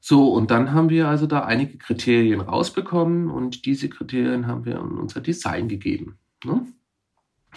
So, 0.00 0.32
und 0.32 0.50
dann 0.50 0.72
haben 0.72 0.88
wir 0.88 1.08
also 1.08 1.26
da 1.26 1.40
einige 1.40 1.78
Kriterien 1.78 2.40
rausbekommen 2.40 3.30
und 3.30 3.66
diese 3.66 3.88
Kriterien 3.88 4.46
haben 4.46 4.64
wir 4.64 4.76
in 4.76 4.98
unser 4.98 5.20
Design 5.20 5.68
gegeben. 5.68 6.18
Ne? 6.44 6.66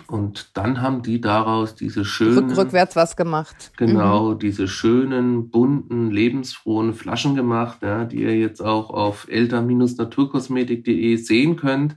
Und 0.07 0.57
dann 0.57 0.81
haben 0.81 1.01
die 1.01 1.21
daraus 1.21 1.75
diese 1.75 2.03
schönen. 2.03 2.49
Rück, 2.49 2.57
rückwärts 2.57 2.95
was 2.95 3.15
gemacht. 3.15 3.71
Genau, 3.77 4.31
mhm. 4.31 4.39
diese 4.39 4.67
schönen, 4.67 5.49
bunten, 5.49 6.11
lebensfrohen 6.11 6.93
Flaschen 6.93 7.35
gemacht, 7.35 7.79
ja, 7.81 8.05
die 8.05 8.21
ihr 8.21 8.37
jetzt 8.37 8.61
auch 8.61 8.89
auf 8.89 9.27
eltern-naturkosmetik.de 9.29 11.15
sehen 11.17 11.55
könnt. 11.55 11.95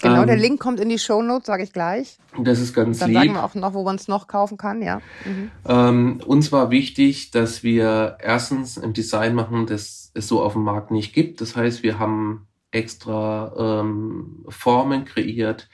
Genau, 0.00 0.22
ähm, 0.22 0.26
der 0.26 0.36
Link 0.36 0.60
kommt 0.60 0.80
in 0.80 0.88
die 0.88 0.98
Show 0.98 1.22
Notes, 1.22 1.46
sage 1.46 1.62
ich 1.62 1.72
gleich. 1.72 2.18
Das 2.38 2.58
ist 2.58 2.74
ganz 2.74 2.98
Dann 2.98 3.10
lieb. 3.10 3.18
Dann 3.18 3.26
sagen 3.28 3.36
wir 3.36 3.44
auch 3.44 3.54
noch, 3.54 3.74
wo 3.74 3.84
man 3.84 3.96
es 3.96 4.08
noch 4.08 4.26
kaufen 4.26 4.56
kann, 4.56 4.82
ja. 4.82 5.00
Mhm. 5.24 5.50
Ähm, 5.66 6.20
uns 6.26 6.50
war 6.50 6.70
wichtig, 6.70 7.30
dass 7.30 7.62
wir 7.62 8.18
erstens 8.20 8.78
ein 8.78 8.92
Design 8.92 9.34
machen, 9.34 9.66
das 9.66 10.10
es 10.14 10.28
so 10.28 10.42
auf 10.42 10.54
dem 10.54 10.64
Markt 10.64 10.90
nicht 10.90 11.14
gibt. 11.14 11.40
Das 11.40 11.56
heißt, 11.56 11.82
wir 11.82 11.98
haben 11.98 12.48
extra 12.72 13.80
ähm, 13.80 14.44
Formen 14.48 15.04
kreiert 15.04 15.68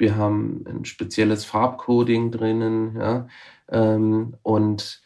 wir 0.00 0.16
haben 0.16 0.64
ein 0.66 0.84
spezielles 0.84 1.44
Farbcoding 1.44 2.30
drinnen, 2.30 2.96
ja, 2.96 3.28
ähm, 3.70 4.34
und 4.42 5.02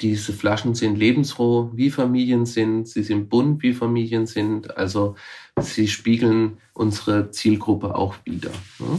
diese 0.00 0.32
Flaschen 0.34 0.74
sind 0.74 0.96
lebensfroh, 0.96 1.70
wie 1.74 1.90
Familien 1.90 2.44
sind, 2.44 2.86
sie 2.86 3.02
sind 3.02 3.30
bunt, 3.30 3.62
wie 3.62 3.72
Familien 3.72 4.26
sind, 4.26 4.76
also 4.76 5.16
sie 5.58 5.88
spiegeln 5.88 6.58
unsere 6.74 7.30
Zielgruppe 7.30 7.94
auch 7.94 8.16
wieder. 8.24 8.50
Ja. 8.78 8.98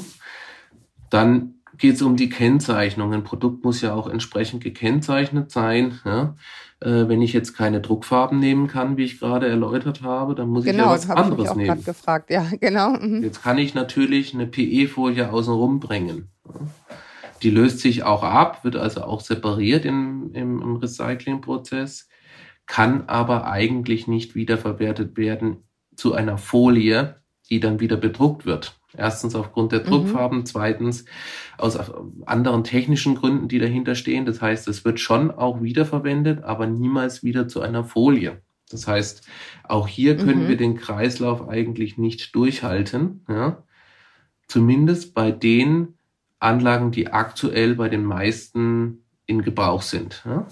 Dann 1.12 1.57
geht 1.78 1.96
es 1.96 2.02
um 2.02 2.16
die 2.16 2.30
Kennzeichnung. 2.30 3.14
Ein 3.14 3.24
Produkt 3.24 3.64
muss 3.64 3.82
ja 3.82 3.94
auch 3.94 4.08
entsprechend 4.08 4.64
gekennzeichnet 4.64 5.52
sein. 5.52 6.00
Ja. 6.06 6.36
Äh, 6.80 7.08
wenn 7.08 7.22
ich 7.22 7.34
jetzt 7.34 7.56
keine 7.56 7.82
Druckfarben 7.82 8.40
nehmen 8.40 8.68
kann, 8.68 8.98
wie 8.98 9.04
ich 9.04 9.20
gerade 9.20 9.48
erläutert 9.48 10.04
habe, 10.04 10.36
dann 10.36 10.50
muss 10.50 10.66
genau, 10.66 10.96
ich 10.96 11.04
ja 11.04 11.10
was 11.10 11.10
anderes 11.10 11.46
ich 11.46 11.50
auch 11.50 11.56
nehmen. 11.56 11.84
gefragt, 11.84 12.30
ja, 12.30 12.46
genau. 12.62 12.92
Mhm. 12.92 13.24
Jetzt 13.24 13.42
kann 13.44 13.58
ich 13.58 13.74
natürlich 13.74 14.34
eine 14.34 14.46
PE-Folie 14.46 15.32
außenrum 15.32 15.80
bringen. 15.80 16.30
Die 17.42 17.50
löst 17.50 17.80
sich 17.80 18.04
auch 18.04 18.24
ab, 18.24 18.64
wird 18.64 18.76
also 18.76 19.04
auch 19.04 19.22
separiert 19.22 19.86
im, 19.86 20.32
im, 20.34 20.62
im 20.62 20.76
Recyclingprozess, 20.78 22.10
kann 22.66 23.08
aber 23.08 23.48
eigentlich 23.48 24.08
nicht 24.08 24.36
wiederverwertet 24.36 25.18
werden 25.18 25.64
zu 25.96 26.14
einer 26.14 26.38
Folie, 26.38 27.22
die 27.50 27.60
dann 27.60 27.80
wieder 27.80 27.98
bedruckt 27.98 28.46
wird. 28.46 28.77
Erstens 28.98 29.36
aufgrund 29.36 29.72
der 29.72 29.82
mhm. 29.82 29.86
Druckfarben, 29.86 30.40
mhm. 30.40 30.46
zweitens 30.46 31.06
aus 31.58 31.78
anderen 32.26 32.64
technischen 32.64 33.16
Gründen, 33.16 33.48
die 33.48 33.60
dahinter 33.60 33.96
stehen. 33.96 34.26
Das 34.26 34.42
heißt, 34.42 34.68
es 34.68 34.84
wird 34.84 35.00
schon 35.00 35.32
auch 35.32 35.62
wiederverwendet, 35.62 36.44
aber 36.44 36.68
niemals 36.68 37.24
wieder 37.24 37.48
zu 37.48 37.62
einer 37.62 37.84
Folie. 37.84 38.42
Das 38.70 38.88
heißt, 38.88 39.28
auch 39.64 39.88
hier 39.88 40.18
können 40.18 40.44
mhm. 40.44 40.48
wir 40.50 40.58
den 40.58 40.78
Kreislauf 40.78 41.48
eigentlich 41.48 41.98
nicht 41.98 42.36
durchhalten. 42.36 43.24
Ja? 43.30 43.64
Zumindest 44.48 45.14
bei 45.14 45.32
den 45.32 45.94
Anlagen, 46.40 46.92
die 46.92 47.08
aktuell 47.08 47.76
bei 47.76 47.90
den 47.90 48.04
meisten 48.04 49.04
in 49.26 49.42
Gebrauch 49.42 49.84
sind. 49.84 50.24
Ja? 50.26 50.48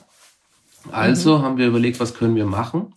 Also 0.91 1.39
mhm. 1.39 1.41
haben 1.41 1.57
wir 1.57 1.67
überlegt, 1.67 1.99
was 1.99 2.13
können 2.13 2.35
wir 2.35 2.45
machen. 2.45 2.93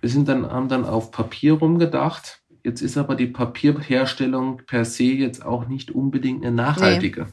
Wir 0.00 0.10
sind 0.10 0.28
dann, 0.28 0.50
haben 0.50 0.68
dann 0.68 0.84
auf 0.84 1.10
Papier 1.10 1.54
rumgedacht 1.54 2.42
Jetzt 2.66 2.82
ist 2.82 2.98
aber 2.98 3.14
die 3.14 3.28
Papierherstellung 3.28 4.62
per 4.66 4.84
se 4.84 5.04
jetzt 5.04 5.46
auch 5.46 5.68
nicht 5.68 5.92
unbedingt 5.92 6.44
eine 6.44 6.52
nachhaltige. 6.52 7.28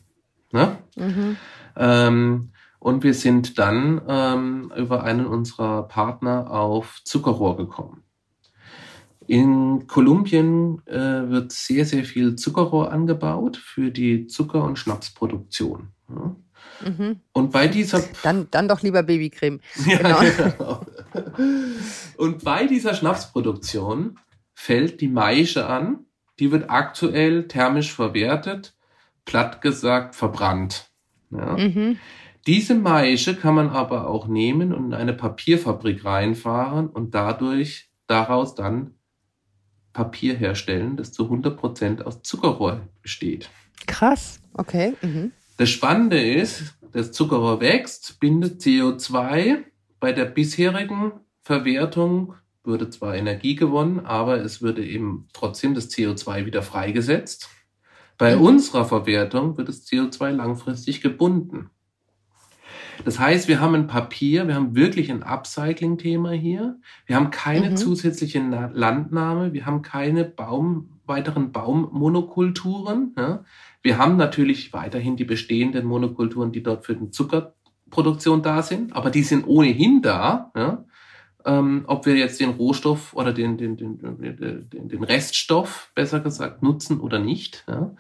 Nee. 0.51 0.59
Ne? 0.59 0.77
Mhm. 0.95 1.37
Ähm, 1.75 2.49
und 2.77 3.03
wir 3.03 3.15
sind 3.15 3.57
dann 3.57 3.99
ähm, 4.07 4.71
über 4.77 5.03
einen 5.03 5.25
unserer 5.25 5.87
Partner 5.87 6.51
auf 6.51 7.01
Zuckerrohr 7.03 7.57
gekommen. 7.57 8.03
In 9.25 9.87
Kolumbien 9.87 10.85
äh, 10.85 11.27
wird 11.27 11.51
sehr, 11.51 11.85
sehr 11.85 12.05
viel 12.05 12.35
Zuckerrohr 12.35 12.91
angebaut 12.91 13.57
für 13.57 13.89
die 13.89 14.27
Zucker- 14.27 14.63
und 14.63 14.77
Schnapsproduktion. 14.77 15.87
Ja. 16.09 16.35
Mhm. 16.87 17.21
Und 17.31 17.51
bei 17.51 17.67
dieser. 17.67 18.03
Dann, 18.21 18.49
dann 18.51 18.67
doch 18.67 18.83
lieber 18.83 19.01
Babycreme. 19.01 19.61
Ja, 19.87 19.97
genau. 19.97 20.19
genau. 20.53 20.85
Und 22.17 22.43
bei 22.43 22.67
dieser 22.67 22.93
Schnapsproduktion 22.93 24.19
fällt 24.63 25.01
die 25.01 25.09
Maische 25.09 25.67
an. 25.67 26.05
Die 26.39 26.51
wird 26.51 26.69
aktuell 26.69 27.49
thermisch 27.49 27.91
verwertet, 27.91 28.73
platt 29.25 29.61
gesagt 29.61 30.15
verbrannt. 30.15 30.89
Ja. 31.31 31.57
Mhm. 31.57 31.97
Diese 32.47 32.73
Maische 32.73 33.35
kann 33.35 33.55
man 33.55 33.69
aber 33.69 34.07
auch 34.07 34.27
nehmen 34.27 34.73
und 34.73 34.85
in 34.85 34.93
eine 34.93 35.13
Papierfabrik 35.13 36.05
reinfahren 36.05 36.87
und 36.87 37.13
dadurch 37.13 37.89
daraus 38.07 38.55
dann 38.55 38.91
Papier 39.91 40.35
herstellen, 40.35 40.95
das 40.95 41.11
zu 41.11 41.25
100 41.25 41.57
Prozent 41.57 42.05
aus 42.05 42.21
Zuckerrohr 42.21 42.87
besteht. 43.01 43.49
Krass, 43.85 44.39
okay. 44.53 44.93
Mhm. 45.01 45.33
Das 45.57 45.69
Spannende 45.71 46.21
ist, 46.21 46.75
das 46.93 47.11
Zuckerrohr 47.11 47.59
wächst, 47.59 48.17
bindet 48.21 48.61
CO2. 48.61 49.57
Bei 49.99 50.13
der 50.13 50.25
bisherigen 50.25 51.11
Verwertung 51.41 52.35
würde 52.63 52.89
zwar 52.89 53.15
Energie 53.15 53.55
gewonnen, 53.55 54.05
aber 54.05 54.41
es 54.41 54.61
würde 54.61 54.85
eben 54.85 55.27
trotzdem 55.33 55.73
das 55.73 55.89
CO2 55.89 56.45
wieder 56.45 56.61
freigesetzt. 56.61 57.49
Bei 58.17 58.35
mhm. 58.35 58.41
unserer 58.41 58.85
Verwertung 58.85 59.57
wird 59.57 59.67
das 59.67 59.85
CO2 59.85 60.31
langfristig 60.31 61.01
gebunden. 61.01 61.69
Das 63.05 63.19
heißt, 63.19 63.47
wir 63.47 63.59
haben 63.59 63.75
ein 63.75 63.87
Papier, 63.87 64.47
wir 64.47 64.55
haben 64.55 64.75
wirklich 64.75 65.11
ein 65.11 65.23
Upcycling-Thema 65.23 66.31
hier. 66.31 66.79
Wir 67.05 67.15
haben 67.15 67.31
keine 67.31 67.71
mhm. 67.71 67.77
zusätzliche 67.77 68.39
Landnahme, 68.39 69.51
wir 69.51 69.65
haben 69.65 69.81
keine 69.81 70.23
Baum, 70.23 70.99
weiteren 71.05 71.51
Baummonokulturen. 71.51 73.13
Ja. 73.17 73.43
Wir 73.81 73.97
haben 73.97 74.15
natürlich 74.15 74.71
weiterhin 74.71 75.17
die 75.17 75.25
bestehenden 75.25 75.85
Monokulturen, 75.85 76.51
die 76.51 76.63
dort 76.63 76.85
für 76.85 76.95
den 76.95 77.11
Zuckerproduktion 77.11 78.41
da 78.41 78.61
sind, 78.61 78.95
aber 78.95 79.09
die 79.09 79.23
sind 79.23 79.47
ohnehin 79.47 80.01
da. 80.01 80.51
Ja 80.55 80.85
ähm, 81.45 81.83
ob 81.87 82.05
wir 82.05 82.15
jetzt 82.15 82.39
den 82.39 82.51
Rohstoff 82.51 83.13
oder 83.13 83.33
den, 83.33 83.57
den, 83.57 83.75
den, 83.77 83.99
den, 83.99 84.87
den 84.87 85.03
Reststoff, 85.03 85.91
besser 85.95 86.19
gesagt, 86.19 86.63
nutzen 86.63 86.99
oder 86.99 87.19
nicht. 87.19 87.65
Ja. 87.67 87.95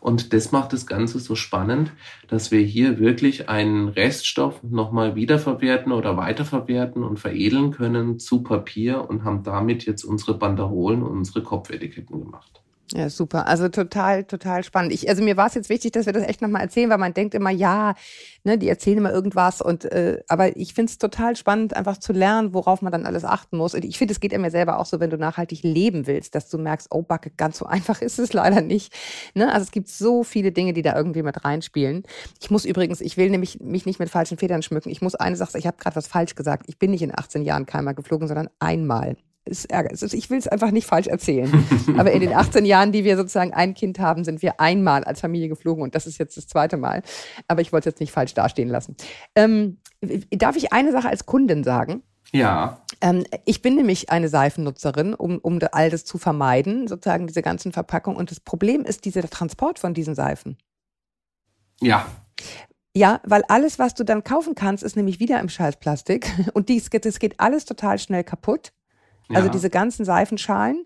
Und 0.00 0.34
das 0.34 0.52
macht 0.52 0.72
das 0.74 0.86
Ganze 0.86 1.18
so 1.18 1.34
spannend, 1.34 1.92
dass 2.28 2.50
wir 2.50 2.60
hier 2.60 2.98
wirklich 2.98 3.48
einen 3.48 3.88
Reststoff 3.88 4.62
nochmal 4.62 5.14
wiederverwerten 5.14 5.92
oder 5.92 6.16
weiterverwerten 6.16 7.02
und 7.02 7.18
veredeln 7.18 7.70
können 7.70 8.18
zu 8.18 8.42
Papier 8.42 9.08
und 9.08 9.24
haben 9.24 9.42
damit 9.42 9.86
jetzt 9.86 10.04
unsere 10.04 10.36
Banderolen 10.36 11.02
und 11.02 11.10
unsere 11.10 11.42
Kopfetiketten 11.42 12.20
gemacht. 12.20 12.63
Ja, 12.96 13.10
super. 13.10 13.48
Also 13.48 13.68
total, 13.68 14.22
total 14.22 14.62
spannend. 14.62 14.92
Ich, 14.92 15.08
also 15.08 15.20
mir 15.20 15.36
war 15.36 15.48
es 15.48 15.54
jetzt 15.54 15.68
wichtig, 15.68 15.90
dass 15.90 16.06
wir 16.06 16.12
das 16.12 16.22
echt 16.28 16.40
nochmal 16.40 16.62
erzählen, 16.62 16.88
weil 16.90 16.98
man 16.98 17.12
denkt 17.12 17.34
immer, 17.34 17.50
ja, 17.50 17.94
ne, 18.44 18.56
die 18.56 18.68
erzählen 18.68 18.98
immer 18.98 19.12
irgendwas 19.12 19.60
und 19.60 19.84
äh, 19.86 20.22
aber 20.28 20.56
ich 20.56 20.74
finde 20.74 20.90
es 20.90 20.98
total 20.98 21.34
spannend, 21.34 21.74
einfach 21.74 21.96
zu 21.98 22.12
lernen, 22.12 22.54
worauf 22.54 22.82
man 22.82 22.92
dann 22.92 23.04
alles 23.04 23.24
achten 23.24 23.56
muss. 23.56 23.74
Und 23.74 23.84
ich 23.84 23.98
finde, 23.98 24.12
es 24.12 24.20
geht 24.20 24.38
mir 24.38 24.50
selber 24.52 24.78
auch 24.78 24.86
so, 24.86 25.00
wenn 25.00 25.10
du 25.10 25.18
nachhaltig 25.18 25.64
leben 25.64 26.06
willst, 26.06 26.36
dass 26.36 26.48
du 26.48 26.56
merkst, 26.56 26.86
oh 26.92 27.02
Backe, 27.02 27.32
ganz 27.36 27.58
so 27.58 27.66
einfach 27.66 28.00
ist 28.00 28.20
es 28.20 28.32
leider 28.32 28.60
nicht. 28.60 28.94
Ne? 29.34 29.52
Also 29.52 29.64
es 29.64 29.72
gibt 29.72 29.88
so 29.88 30.22
viele 30.22 30.52
Dinge, 30.52 30.72
die 30.72 30.82
da 30.82 30.96
irgendwie 30.96 31.24
mit 31.24 31.44
reinspielen. 31.44 32.04
Ich 32.40 32.52
muss 32.52 32.64
übrigens, 32.64 33.00
ich 33.00 33.16
will 33.16 33.28
nämlich 33.28 33.58
mich 33.58 33.86
nicht 33.86 33.98
mit 33.98 34.08
falschen 34.08 34.38
Federn 34.38 34.62
schmücken. 34.62 34.90
Ich 34.90 35.02
muss 35.02 35.16
eine 35.16 35.34
Sache, 35.34 35.58
ich 35.58 35.66
habe 35.66 35.78
gerade 35.78 35.96
was 35.96 36.06
falsch 36.06 36.36
gesagt. 36.36 36.66
Ich 36.68 36.78
bin 36.78 36.92
nicht 36.92 37.02
in 37.02 37.10
18 37.12 37.42
Jahren 37.42 37.66
keinmal 37.66 37.96
geflogen, 37.96 38.28
sondern 38.28 38.50
einmal 38.60 39.16
ist 39.44 39.70
ärgerlich. 39.70 40.14
Ich 40.14 40.30
will 40.30 40.38
es 40.38 40.48
einfach 40.48 40.70
nicht 40.70 40.86
falsch 40.86 41.06
erzählen. 41.06 41.50
Aber 41.98 42.12
in 42.12 42.20
den 42.20 42.32
18 42.32 42.64
Jahren, 42.64 42.92
die 42.92 43.04
wir 43.04 43.16
sozusagen 43.16 43.52
ein 43.52 43.74
Kind 43.74 43.98
haben, 43.98 44.24
sind 44.24 44.42
wir 44.42 44.60
einmal 44.60 45.04
als 45.04 45.20
Familie 45.20 45.48
geflogen 45.48 45.82
und 45.82 45.94
das 45.94 46.06
ist 46.06 46.18
jetzt 46.18 46.36
das 46.36 46.46
zweite 46.46 46.76
Mal. 46.76 47.02
Aber 47.48 47.60
ich 47.60 47.72
wollte 47.72 47.88
es 47.88 47.94
jetzt 47.94 48.00
nicht 48.00 48.12
falsch 48.12 48.34
dastehen 48.34 48.68
lassen. 48.68 48.96
Ähm, 49.34 49.78
darf 50.30 50.56
ich 50.56 50.72
eine 50.72 50.92
Sache 50.92 51.08
als 51.08 51.26
Kundin 51.26 51.64
sagen? 51.64 52.02
Ja. 52.32 52.82
Ähm, 53.00 53.24
ich 53.44 53.62
bin 53.62 53.76
nämlich 53.76 54.10
eine 54.10 54.28
Seifennutzerin, 54.28 55.14
um, 55.14 55.38
um 55.38 55.60
all 55.72 55.90
das 55.90 56.04
zu 56.04 56.18
vermeiden, 56.18 56.88
sozusagen 56.88 57.26
diese 57.26 57.42
ganzen 57.42 57.72
Verpackungen. 57.72 58.18
Und 58.18 58.30
das 58.30 58.40
Problem 58.40 58.84
ist 58.84 59.04
dieser 59.04 59.22
Transport 59.28 59.78
von 59.78 59.94
diesen 59.94 60.14
Seifen. 60.14 60.56
Ja. 61.80 62.06
Ja, 62.96 63.20
weil 63.24 63.42
alles, 63.48 63.78
was 63.78 63.94
du 63.94 64.04
dann 64.04 64.22
kaufen 64.22 64.54
kannst, 64.54 64.84
ist 64.84 64.96
nämlich 64.96 65.18
wieder 65.18 65.40
im 65.40 65.48
Scheißplastik. 65.48 66.30
Und 66.54 66.68
dies, 66.68 66.88
das 66.90 67.18
geht 67.18 67.40
alles 67.40 67.64
total 67.64 67.98
schnell 67.98 68.24
kaputt. 68.24 68.72
Also 69.32 69.48
diese 69.48 69.70
ganzen 69.70 70.04
Seifenschalen. 70.04 70.84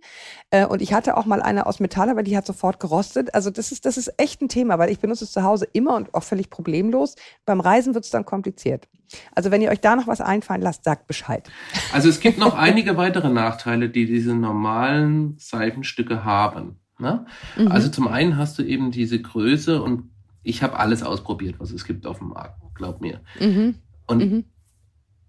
Äh, 0.50 0.64
und 0.66 0.80
ich 0.80 0.92
hatte 0.92 1.16
auch 1.16 1.26
mal 1.26 1.42
eine 1.42 1.66
aus 1.66 1.80
Metall, 1.80 2.08
aber 2.08 2.22
die 2.22 2.36
hat 2.36 2.46
sofort 2.46 2.78
gerostet. 2.78 3.34
Also 3.34 3.50
das 3.50 3.72
ist, 3.72 3.84
das 3.84 3.96
ist 3.96 4.12
echt 4.16 4.40
ein 4.40 4.48
Thema, 4.48 4.78
weil 4.78 4.90
ich 4.90 5.00
benutze 5.00 5.24
es 5.24 5.32
zu 5.32 5.42
Hause 5.42 5.66
immer 5.72 5.96
und 5.96 6.14
auch 6.14 6.22
völlig 6.22 6.50
problemlos. 6.50 7.16
Beim 7.44 7.60
Reisen 7.60 7.94
wird 7.94 8.04
es 8.04 8.10
dann 8.10 8.24
kompliziert. 8.24 8.88
Also 9.34 9.50
wenn 9.50 9.60
ihr 9.60 9.70
euch 9.70 9.80
da 9.80 9.96
noch 9.96 10.06
was 10.06 10.20
einfallen 10.20 10.62
lasst, 10.62 10.84
sagt 10.84 11.06
Bescheid. 11.06 11.50
Also 11.92 12.08
es 12.08 12.20
gibt 12.20 12.38
noch 12.38 12.54
einige 12.58 12.96
weitere 12.96 13.28
Nachteile, 13.28 13.88
die 13.88 14.06
diese 14.06 14.34
normalen 14.34 15.36
Seifenstücke 15.38 16.24
haben. 16.24 16.78
Ne? 16.98 17.26
Mhm. 17.56 17.68
Also 17.68 17.88
zum 17.88 18.06
einen 18.06 18.36
hast 18.36 18.58
du 18.58 18.62
eben 18.62 18.90
diese 18.90 19.20
Größe 19.20 19.82
und 19.82 20.10
ich 20.44 20.62
habe 20.62 20.78
alles 20.78 21.02
ausprobiert, 21.02 21.56
was 21.58 21.72
es 21.72 21.84
gibt 21.84 22.06
auf 22.06 22.18
dem 22.18 22.28
Markt, 22.28 22.60
glaub 22.74 23.00
mir. 23.00 23.20
Mhm. 23.40 23.74
Und 24.06 24.18
mhm 24.18 24.44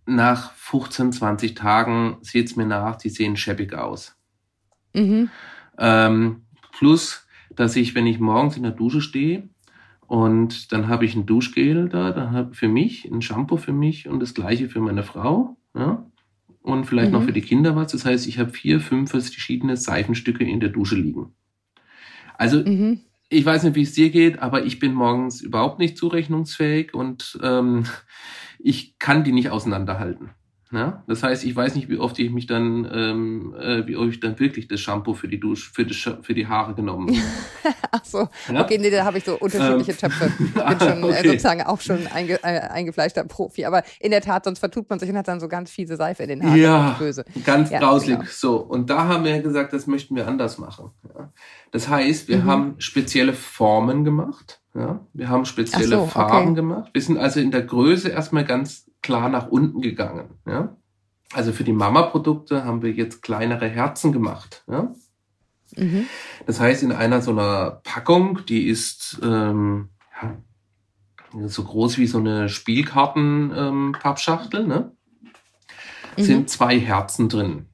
nach 0.10 0.54
15, 0.54 1.12
20 1.12 1.56
Tagen 1.56 2.17
sieht 2.22 2.48
es 2.48 2.56
mir 2.56 2.65
nach, 2.65 2.95
die 2.95 3.10
sehen 3.10 3.38
schäbig 3.38 3.74
aus. 3.74 4.17
Mhm. 4.93 5.30
Ähm, 5.78 6.43
plus, 6.72 7.28
dass 7.56 7.76
ich, 7.76 7.95
wenn 7.95 8.08
ich 8.08 8.19
morgens 8.19 8.58
in 8.58 8.63
der 8.63 8.72
Dusche 8.72 9.02
stehe 9.02 9.50
und 10.08 10.72
dann 10.72 10.88
habe 10.88 11.06
ich 11.06 11.15
ein 11.15 11.26
Duschgel 11.26 11.89
da, 11.89 12.12
dann 12.12 12.32
habe 12.32 12.56
für 12.56 12.67
mich 12.67 13.06
ein 13.06 13.22
Shampoo 13.22 13.58
für 13.58 13.74
mich 13.74 14.08
und 14.08 14.19
das 14.19 14.34
gleiche 14.34 14.69
für 14.69 14.82
meine 14.82 15.04
Frau. 15.04 15.58
Ja? 15.76 16.06
Und 16.62 16.86
vielleicht 16.86 17.12
mhm. 17.12 17.19
noch 17.19 17.24
für 17.24 17.34
die 17.34 17.41
Kinder 17.41 17.76
was. 17.76 17.91
Das 17.91 18.06
heißt, 18.06 18.28
ich 18.28 18.39
habe 18.39 18.50
vier, 18.50 18.80
fünf 18.80 19.12
verschiedene 19.12 19.78
Seifenstücke 19.78 20.43
in 20.43 20.60
der 20.60 20.69
Dusche 20.69 20.95
liegen. 20.95 21.34
Also 22.38 22.63
mhm. 22.63 23.02
ich 23.30 23.45
weiß 23.45 23.63
nicht, 23.63 23.76
wie 23.76 23.84
es 23.84 23.93
dir 23.93 24.10
geht, 24.10 24.39
aber 24.39 24.65
ich 24.65 24.80
bin 24.80 24.93
morgens 24.93 25.41
überhaupt 25.41 25.80
nicht 25.80 25.98
zurechnungsfähig 25.98 26.93
und 26.93 27.38
ähm, 27.43 27.86
ich 28.60 29.00
kann 29.00 29.24
die 29.24 29.32
nicht 29.32 29.50
auseinanderhalten. 29.50 30.32
Ja? 30.72 31.04
Das 31.08 31.24
heißt, 31.24 31.45
ich 31.45 31.56
weiß 31.56 31.74
nicht, 31.76 31.89
wie 31.89 31.98
oft 31.98 32.19
ich 32.19 32.30
mich 32.30 32.45
dann, 32.45 32.88
ähm, 32.93 33.56
äh, 33.60 33.88
wie 33.88 33.95
oft 33.95 34.10
ich 34.10 34.19
dann 34.19 34.39
wirklich 34.39 34.67
das 34.67 34.80
Shampoo 34.80 35.15
für 35.15 35.28
die 35.28 35.39
Dusche, 35.39 35.72
für, 35.74 36.22
für 36.22 36.34
die 36.36 36.45
Haare 36.45 36.76
genommen 36.76 37.10
habe. 37.10 37.76
Ach 37.91 38.06
so, 38.06 38.28
ja? 38.54 38.63
okay, 38.63 38.78
nee, 38.78 38.91
da 38.91 39.04
habe 39.04 39.17
ich 39.17 39.24
so 39.24 39.36
unterschiedliche 39.39 39.91
ähm, 39.93 39.98
Töpfe. 39.98 40.32
Ich 40.39 40.54
bin 40.54 40.80
schon 40.80 41.04
okay. 41.04 41.13
äh, 41.13 41.28
sozusagen 41.28 41.63
auch 41.63 41.82
schon 41.82 42.06
einge, 42.08 42.43
äh, 42.43 42.60
eingefleischter 42.60 43.24
Profi. 43.24 43.65
Aber 43.65 43.84
in 44.00 44.12
der 44.12 44.22
Tat, 44.22 44.45
sonst 44.45 44.60
vertut 44.60 44.89
man 44.89 45.00
sich 45.00 45.10
und 45.10 45.17
hat 45.17 45.28
dann 45.28 45.39
so 45.39 45.48
ganz 45.48 45.72
fiese 45.72 45.95
Seife 45.95 46.24
in 46.24 46.30
den 46.30 46.43
Haaren. 46.43 46.60
Ja, 46.60 46.95
böse. 47.00 47.26
ganz 47.45 47.72
ja, 47.72 47.80
grausig. 47.80 48.19
Genau. 48.19 48.30
So, 48.30 48.58
und 48.58 48.91
da 48.91 49.08
haben 49.08 49.24
wir 49.24 49.41
gesagt, 49.41 49.74
das 49.74 49.88
möchten 49.88 50.15
wir 50.15 50.28
anders 50.28 50.60
machen. 50.60 50.91
Ja? 51.15 51.32
Das 51.72 51.89
heißt, 51.89 52.28
wir 52.28 52.39
mhm. 52.39 52.45
haben 52.45 52.76
spezielle 52.78 53.34
Formen 53.34 54.04
gemacht. 54.04 54.59
Ja? 54.75 54.99
Wir 55.13 55.29
haben 55.29 55.45
spezielle 55.45 55.97
so, 55.97 56.08
Farben 56.08 56.49
okay. 56.49 56.55
gemacht. 56.55 56.89
Wir 56.93 57.01
sind 57.01 57.17
also 57.17 57.39
in 57.39 57.51
der 57.51 57.63
Größe 57.63 58.10
erstmal 58.10 58.43
ganz 58.45 58.89
klar 59.01 59.29
nach 59.29 59.47
unten 59.47 59.82
gegangen. 59.82 60.32
Ja? 60.45 60.75
Also 61.34 61.51
für 61.51 61.63
die 61.63 61.73
Mama-Produkte 61.73 62.65
haben 62.65 62.82
wir 62.82 62.91
jetzt 62.91 63.21
kleinere 63.21 63.67
Herzen 63.67 64.12
gemacht. 64.12 64.63
Ja? 64.67 64.91
Mhm. 65.75 66.08
Das 66.45 66.60
heißt, 66.60 66.84
in 66.84 66.91
einer 66.91 67.21
so 67.21 67.32
einer 67.32 67.82
Packung, 67.84 68.45
die 68.47 68.67
ist 68.67 69.19
ähm, 69.23 69.89
ja, 70.21 70.36
so 71.47 71.63
groß 71.63 71.97
wie 71.97 72.08
so 72.08 72.17
eine 72.17 72.49
Spielkarten-Pappschachtel, 72.49 74.62
ähm, 74.62 74.67
ne? 74.67 74.91
mhm. 76.17 76.23
sind 76.23 76.49
zwei 76.49 76.77
Herzen 76.79 77.29
drin. 77.29 77.68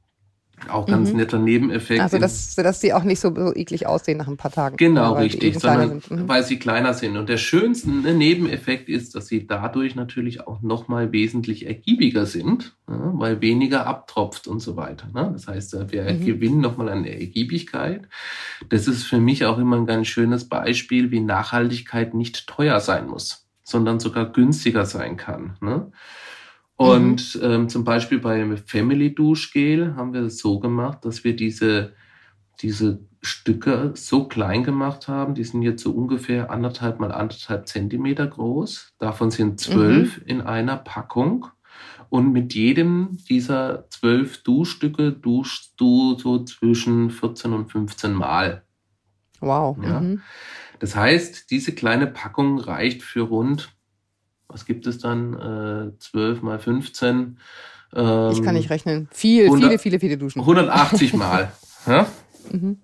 Auch 0.70 0.86
ganz 0.86 1.12
mhm. 1.12 1.18
netter 1.18 1.40
Nebeneffekt. 1.40 2.02
Also, 2.02 2.18
dass, 2.18 2.56
dass 2.56 2.82
sie 2.82 2.94
auch 2.94 3.04
nicht 3.04 3.20
so, 3.20 3.34
so 3.36 3.54
eklig 3.56 3.88
aussehen 3.88 4.18
nach 4.18 4.28
ein 4.28 4.38
paar 4.38 4.52
Tagen. 4.52 4.78
Genau, 4.78 5.14
richtig, 5.14 5.60
sondern 5.60 6.02
mhm. 6.10 6.28
weil 6.28 6.44
sie 6.44 6.58
kleiner 6.58 6.94
sind. 6.94 7.18
Und 7.18 7.30
der 7.30 7.38
schönste 7.38 7.90
Nebeneffekt 7.90 8.90
ist, 8.90 9.16
dass 9.16 9.28
sie 9.28 9.48
dadurch 9.48 9.96
natürlich 9.96 10.48
auch 10.48 10.62
nochmal 10.62 11.12
wesentlich 11.12 11.66
ergiebiger 11.66 12.26
sind, 12.26 12.76
ja, 12.90 13.12
weil 13.16 13.42
weniger 13.42 13.88
abtropft 13.88 14.48
und 14.48 14.60
so 14.60 14.76
weiter. 14.76 15.08
Ne? 15.14 15.30
Das 15.34 15.48
heißt, 15.48 15.92
wir 15.92 16.04
mhm. 16.04 16.26
gewinnen 16.26 16.62
nochmal 16.62 16.90
an 16.90 17.06
Ergiebigkeit. 17.06 18.08
Das 18.70 18.88
ist 18.88 19.04
für 19.04 19.20
mich 19.20 19.46
auch 19.46 19.58
immer 19.58 19.78
ein 19.78 19.86
ganz 19.86 20.08
schönes 20.08 20.48
Beispiel, 20.50 21.12
wie 21.12 21.20
Nachhaltigkeit 21.20 22.14
nicht 22.14 22.48
teuer 22.48 22.80
sein 22.80 23.08
muss, 23.08 23.48
sondern 23.64 24.00
sogar 24.00 24.32
günstiger 24.32 24.86
sein 24.86 25.18
kann. 25.18 25.58
Ne? 25.62 25.92
Und 26.78 27.36
mhm. 27.36 27.42
ähm, 27.44 27.70
zum 27.70 27.84
Beispiel 27.84 28.20
bei 28.20 28.58
Family 28.58 29.14
Duschgel 29.16 29.96
haben 29.96 30.14
wir 30.14 30.24
es 30.24 30.40
so 30.40 30.60
gemacht, 30.60 31.06
dass 31.06 31.24
wir 31.24 31.36
diese, 31.36 31.94
diese 32.62 33.00
Stücke 33.22 33.92
so 33.96 34.28
klein 34.28 34.64
gemacht 34.64 35.08
haben. 35.08 35.36
Die 35.36 35.44
sind 35.44 35.62
jetzt 35.62 35.84
so 35.84 35.92
ungefähr 35.92 36.52
anderthalb 36.52 37.00
mal 37.00 37.12
anderthalb 37.12 37.68
Zentimeter 37.68 38.28
groß. 38.28 38.94
Davon 39.00 39.32
sind 39.32 39.60
zwölf 39.60 40.18
mhm. 40.22 40.28
in 40.28 40.42
einer 40.42 40.78
Packung. 40.78 41.48
Und 42.10 42.32
mit 42.32 42.54
jedem 42.54 43.18
dieser 43.30 43.90
zwölf 43.90 44.44
Duschstücke 44.44 45.12
duschst 45.12 45.74
du 45.78 46.18
so 46.18 46.44
zwischen 46.44 47.10
14 47.10 47.54
und 47.54 47.72
15 47.72 48.14
Mal. 48.14 48.64
Wow. 49.40 49.78
Ja? 49.82 50.00
Mhm. 50.02 50.22
Das 50.80 50.96
heißt, 50.96 51.50
diese 51.52 51.74
kleine 51.74 52.08
Packung 52.08 52.60
reicht 52.60 53.02
für 53.02 53.22
rund 53.22 53.75
was 54.56 54.66
gibt 54.66 54.88
es 54.88 55.00
dann? 55.00 55.92
Äh, 55.94 56.00
12 56.00 56.42
mal 56.42 56.60
15. 56.60 57.38
Ähm, 57.94 58.32
ich 58.32 58.42
kann 58.42 58.56
nicht 58.56 58.70
rechnen. 58.70 59.10
Viel, 59.12 59.44
100, 59.44 59.68
viele, 59.68 59.80
viele, 59.80 60.00
viele 60.00 60.18
Duschen. 60.18 60.40
180 60.40 61.14
Mal. 61.14 61.52
ja? 61.86 62.08
mhm. 62.50 62.78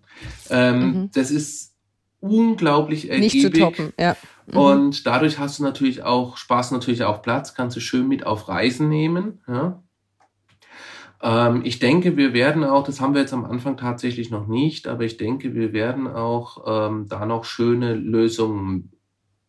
Ähm, 0.50 0.80
mhm. 0.80 1.12
Das 1.14 1.32
ist 1.32 1.74
unglaublich 2.20 3.10
ergiebig. 3.10 3.36
Nicht 3.36 3.54
zu 3.54 3.58
toppen, 3.58 3.94
ja. 3.98 4.18
Mhm. 4.48 4.58
Und 4.58 5.08
dadurch 5.08 5.40
hast 5.40 5.60
du 5.60 5.64
natürlich 5.64 6.04
auch, 6.04 6.36
Spaß 6.36 6.72
natürlich 6.72 7.06
auch 7.06 7.22
Platz, 7.22 7.54
kannst 7.54 7.78
du 7.78 7.80
schön 7.80 8.06
mit 8.06 8.26
auf 8.26 8.50
Reisen 8.50 8.90
nehmen. 8.90 9.40
Ja? 9.48 9.82
Ähm, 11.22 11.62
ich 11.64 11.80
denke, 11.80 12.18
wir 12.18 12.34
werden 12.34 12.66
auch, 12.66 12.84
das 12.84 13.00
haben 13.00 13.14
wir 13.14 13.22
jetzt 13.22 13.34
am 13.34 13.46
Anfang 13.46 13.78
tatsächlich 13.78 14.30
noch 14.30 14.48
nicht, 14.48 14.90
aber 14.90 15.06
ich 15.06 15.16
denke, 15.16 15.56
wir 15.56 15.72
werden 15.72 16.08
auch 16.08 16.66
ähm, 16.68 17.06
da 17.08 17.26
noch 17.26 17.46
schöne 17.46 17.94
Lösungen 17.94 18.92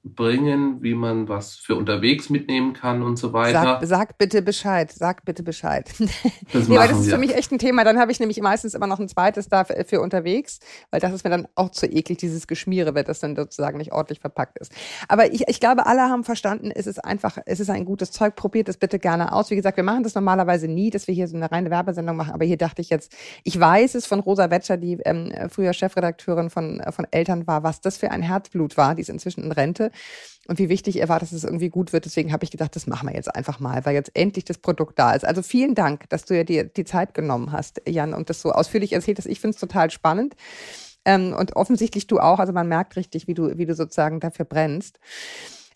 bringen, 0.05 0.83
wie 0.83 0.95
man 0.95 1.29
was 1.29 1.55
für 1.55 1.77
unterwegs 1.77 2.29
mitnehmen 2.29 2.73
kann 2.73 3.03
und 3.03 3.19
so 3.19 3.33
weiter. 3.33 3.79
Sag, 3.81 3.87
sag 3.87 4.19
bitte 4.19 4.43
Bescheid, 4.43 4.91
sag 4.91 5.25
bitte 5.25 5.45
Bescheid. 5.45 5.89
Das, 6.53 6.69
nee, 6.69 6.77
weil 6.77 6.89
das 6.89 7.01
ist 7.01 7.11
für 7.11 7.19
mich 7.19 7.37
echt 7.37 7.53
ein 7.53 7.61
Thema. 7.61 7.85
Dann 7.85 8.01
habe 8.01 8.11
ich 8.11 8.19
nämlich 8.19 8.41
meistens 8.41 8.75
immer 8.75 8.89
noch 8.89 8.99
ein 8.99 9.09
zweites 9.09 9.49
da 9.49 9.63
für, 9.63 9.85
für, 9.85 10.01
unterwegs, 10.01 10.59
weil 10.91 10.99
das 10.99 11.13
ist 11.13 11.23
mir 11.23 11.31
dann 11.31 11.47
auch 11.55 11.71
zu 11.71 11.87
eklig, 11.87 12.19
dieses 12.19 12.49
Geschmiere, 12.49 12.97
wenn 12.97 13.05
das 13.05 13.21
dann 13.21 13.37
sozusagen 13.37 13.79
nicht 13.79 13.93
ordentlich 13.93 14.19
verpackt 14.19 14.59
ist. 14.59 14.73
Aber 15.07 15.33
ich, 15.33 15.47
ich 15.47 15.61
glaube, 15.61 15.87
alle 15.87 16.03
haben 16.03 16.25
verstanden, 16.25 16.73
es 16.75 16.89
ist 16.89 17.05
einfach, 17.05 17.39
es 17.47 17.61
ist 17.61 17.71
ein 17.71 17.85
gutes 17.85 18.11
Zeug. 18.11 18.35
Probiert 18.35 18.69
es 18.69 18.79
bitte 18.79 18.99
gerne 18.99 19.33
aus. 19.33 19.53
Wie 19.53 19.57
gesagt, 19.57 19.77
wir 19.77 19.85
machen 19.85 20.03
das 20.03 20.17
normalerweise 20.17 20.67
nie, 20.67 20.91
dass 20.91 21.07
wir 21.07 21.15
hier 21.15 21.29
so 21.29 21.37
eine 21.37 21.53
reine 21.53 21.71
Werbesendung 21.71 22.17
machen. 22.17 22.33
Aber 22.33 22.45
hier 22.45 22.59
dachte 22.59 22.83
ich 22.83 22.91
jetzt, 22.91 23.15
ich 23.45 23.59
weiß 23.59 23.95
es 23.95 24.07
von 24.07 24.19
Rosa 24.19 24.51
Wetscher, 24.51 24.77
die 24.77 24.99
ähm, 25.05 25.33
früher 25.49 25.73
Chefredakteurin 25.73 26.51
von, 26.51 26.83
von 26.91 27.07
Eltern 27.13 27.47
war, 27.47 27.63
was 27.63 27.81
das 27.81 27.99
für 27.99 28.11
ein 28.11 28.23
Herzblut 28.23 28.77
war. 28.77 28.97
Die 28.97 29.03
ist 29.03 29.09
inzwischen 29.09 29.45
in 29.45 29.53
Rente 29.53 29.92
und 30.49 30.59
wie 30.59 30.69
wichtig 30.69 30.99
er 30.99 31.09
war, 31.09 31.21
dass 31.21 31.33
es 31.33 31.45
irgendwie 31.45 31.69
gut 31.69 31.93
wird. 31.93 32.05
Deswegen 32.05 32.33
habe 32.33 32.45
ich 32.45 32.51
gedacht, 32.51 32.75
das 32.75 32.87
machen 32.87 33.09
wir 33.09 33.15
jetzt 33.15 33.35
einfach 33.35 33.61
mal, 33.61 33.85
weil 33.85 33.95
jetzt 33.95 34.11
endlich 34.15 34.45
das 34.45 34.59
Produkt 34.59 34.99
da 34.99 35.15
ist. 35.15 35.25
Also 35.25 35.43
vielen 35.43 35.75
Dank, 35.75 36.09
dass 36.09 36.25
du 36.25 36.45
dir 36.45 36.65
die 36.65 36.85
Zeit 36.85 37.15
genommen 37.15 37.53
hast, 37.53 37.81
Jan, 37.87 38.13
und 38.13 38.29
das 38.29 38.43
so 38.43 38.51
ausführlich 38.53 38.93
erzählt 38.93 39.19
hast. 39.19 39.27
Ich 39.27 39.41
finde 39.41 39.55
es 39.55 39.61
total 39.61 39.91
spannend. 39.91 40.35
Ähm, 41.05 41.35
und 41.37 41.57
offensichtlich 41.57 42.07
du 42.07 42.19
auch. 42.19 42.39
Also 42.39 42.53
man 42.53 42.69
merkt 42.69 42.97
richtig, 42.97 43.27
wie 43.27 43.35
du, 43.35 43.57
wie 43.57 43.67
du 43.67 43.75
sozusagen 43.75 44.21
dafür 44.21 44.45
brennst. 44.45 44.99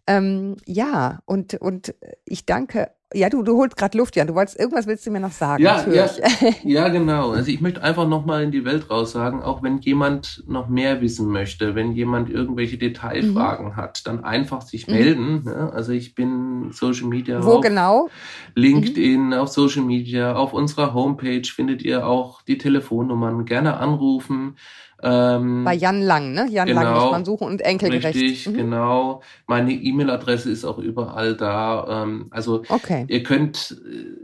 Ähm, 0.06 0.56
ja, 0.66 1.20
und, 1.26 1.54
und 1.54 1.94
ich 2.24 2.46
danke 2.46 2.90
ja, 3.14 3.30
du, 3.30 3.44
du 3.44 3.56
holst 3.56 3.76
gerade 3.76 3.96
Luft, 3.96 4.16
Jan. 4.16 4.26
Du 4.26 4.34
wolltest 4.34 4.58
irgendwas 4.58 4.88
willst 4.88 5.06
du 5.06 5.12
mir 5.12 5.20
noch 5.20 5.30
sagen? 5.30 5.62
Ja, 5.62 5.86
ja, 5.88 6.10
ja, 6.64 6.88
genau. 6.88 7.30
Also 7.30 7.50
ich 7.52 7.60
möchte 7.60 7.80
einfach 7.82 8.08
noch 8.08 8.26
mal 8.26 8.42
in 8.42 8.50
die 8.50 8.64
Welt 8.64 8.90
raus 8.90 9.12
sagen, 9.12 9.42
auch 9.42 9.62
wenn 9.62 9.78
jemand 9.78 10.42
noch 10.48 10.68
mehr 10.68 11.00
wissen 11.00 11.28
möchte, 11.28 11.76
wenn 11.76 11.92
jemand 11.92 12.30
irgendwelche 12.30 12.78
Detailfragen 12.78 13.68
mhm. 13.68 13.76
hat, 13.76 14.08
dann 14.08 14.24
einfach 14.24 14.62
sich 14.62 14.88
mhm. 14.88 14.94
melden. 14.94 15.44
Ne? 15.44 15.70
Also 15.72 15.92
ich 15.92 16.16
bin 16.16 16.72
Social 16.72 17.06
Media. 17.06 17.44
Wo 17.44 17.60
genau? 17.60 18.08
LinkedIn, 18.56 19.26
mhm. 19.26 19.32
auf 19.34 19.48
Social 19.48 19.82
Media, 19.82 20.34
auf 20.34 20.52
unserer 20.52 20.92
Homepage 20.92 21.46
findet 21.46 21.82
ihr 21.82 22.08
auch 22.08 22.42
die 22.42 22.58
Telefonnummern. 22.58 23.44
Gerne 23.44 23.76
anrufen. 23.76 24.56
Ähm, 25.02 25.64
Bei 25.64 25.74
Jan 25.74 26.00
Lang, 26.00 26.32
ne? 26.32 26.48
Jan 26.50 26.68
genau, 26.68 26.82
Lang 26.82 26.94
muss 26.94 27.10
man 27.10 27.24
suchen 27.24 27.46
und 27.48 27.60
enkelgerecht. 27.60 28.16
Richtig, 28.16 28.48
mhm. 28.48 28.56
genau. 28.56 29.22
Meine 29.46 29.72
E-Mail-Adresse 29.72 30.50
ist 30.50 30.64
auch 30.64 30.78
überall 30.78 31.36
da. 31.36 32.04
Ähm, 32.04 32.28
also 32.30 32.62
okay. 32.68 33.04
ihr 33.08 33.22
könnt, 33.22 33.76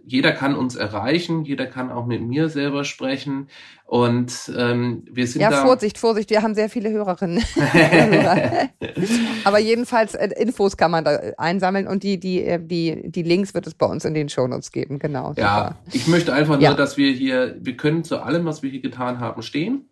jeder 0.07 0.33
kann 0.33 0.55
uns 0.55 0.75
erreichen, 0.75 1.45
jeder 1.45 1.67
kann 1.67 1.91
auch 1.91 2.07
mit 2.07 2.23
mir 2.23 2.49
selber 2.49 2.85
sprechen. 2.85 3.49
Und 3.85 4.51
ähm, 4.57 5.05
wir 5.13 5.27
sind 5.27 5.43
ja, 5.43 5.51
da. 5.51 5.57
Ja, 5.57 5.63
Vorsicht, 5.67 5.99
Vorsicht, 5.99 6.31
wir 6.31 6.41
haben 6.41 6.55
sehr 6.55 6.71
viele 6.71 6.89
Hörerinnen. 6.89 7.45
Aber 9.45 9.59
jedenfalls 9.59 10.15
äh, 10.15 10.31
Infos 10.39 10.79
kann 10.79 10.91
man 10.91 11.05
da 11.05 11.19
einsammeln 11.37 11.87
und 11.87 12.03
die, 12.03 12.19
die, 12.19 12.43
äh, 12.43 12.59
die, 12.59 13.11
die 13.11 13.23
Links 13.23 13.53
wird 13.53 13.67
es 13.67 13.75
bei 13.75 13.85
uns 13.85 14.07
in 14.07 14.15
den 14.15 14.31
Shownotes 14.31 14.73
geben, 14.73 14.99
genau. 14.99 15.35
Ja, 15.37 15.77
super. 15.77 15.79
ich 15.93 16.07
möchte 16.07 16.33
einfach 16.33 16.55
nur, 16.55 16.63
ja. 16.63 16.73
dass 16.73 16.97
wir 16.97 17.13
hier, 17.13 17.57
wir 17.61 17.77
können 17.77 18.03
zu 18.03 18.23
allem, 18.23 18.47
was 18.47 18.63
wir 18.63 18.71
hier 18.71 18.81
getan 18.81 19.21
haben, 19.21 19.43
stehen. 19.43 19.91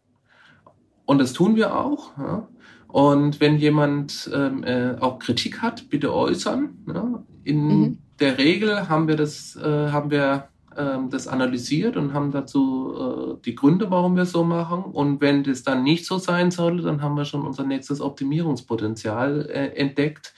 Und 1.11 1.19
das 1.19 1.33
tun 1.33 1.57
wir 1.57 1.77
auch. 1.77 2.17
Ja. 2.19 2.47
Und 2.87 3.41
wenn 3.41 3.59
jemand 3.59 4.31
ähm, 4.33 4.63
äh, 4.63 4.95
auch 5.01 5.19
Kritik 5.19 5.61
hat, 5.61 5.89
bitte 5.91 6.15
äußern. 6.15 6.69
Ja. 6.87 7.25
In 7.43 7.67
mhm. 7.67 7.99
der 8.21 8.39
Regel 8.39 8.89
haben 8.89 9.09
wir 9.09 9.17
das, 9.17 9.57
äh, 9.57 9.89
haben 9.91 10.13
wir 10.13 10.51
ähm, 10.79 11.11
das 11.11 11.27
analysiert 11.27 11.97
und 11.97 12.15
haben 12.15 12.31
dazu 12.31 12.95
äh, 12.95 13.43
die 13.45 13.57
Gründe, 13.57 13.91
warum 13.91 14.15
wir 14.15 14.23
es 14.23 14.31
so 14.31 14.45
machen. 14.45 14.85
Und 14.85 15.21
wenn 15.21 15.43
das 15.43 15.65
dann 15.65 15.83
nicht 15.83 16.07
so 16.07 16.19
sein 16.19 16.53
sollte, 16.53 16.85
dann 16.85 17.03
haben 17.03 17.17
wir 17.17 17.25
schon 17.25 17.45
unser 17.45 17.65
nächstes 17.65 18.01
Optimierungspotenzial 18.01 19.51
äh, 19.51 19.75
entdeckt. 19.75 20.33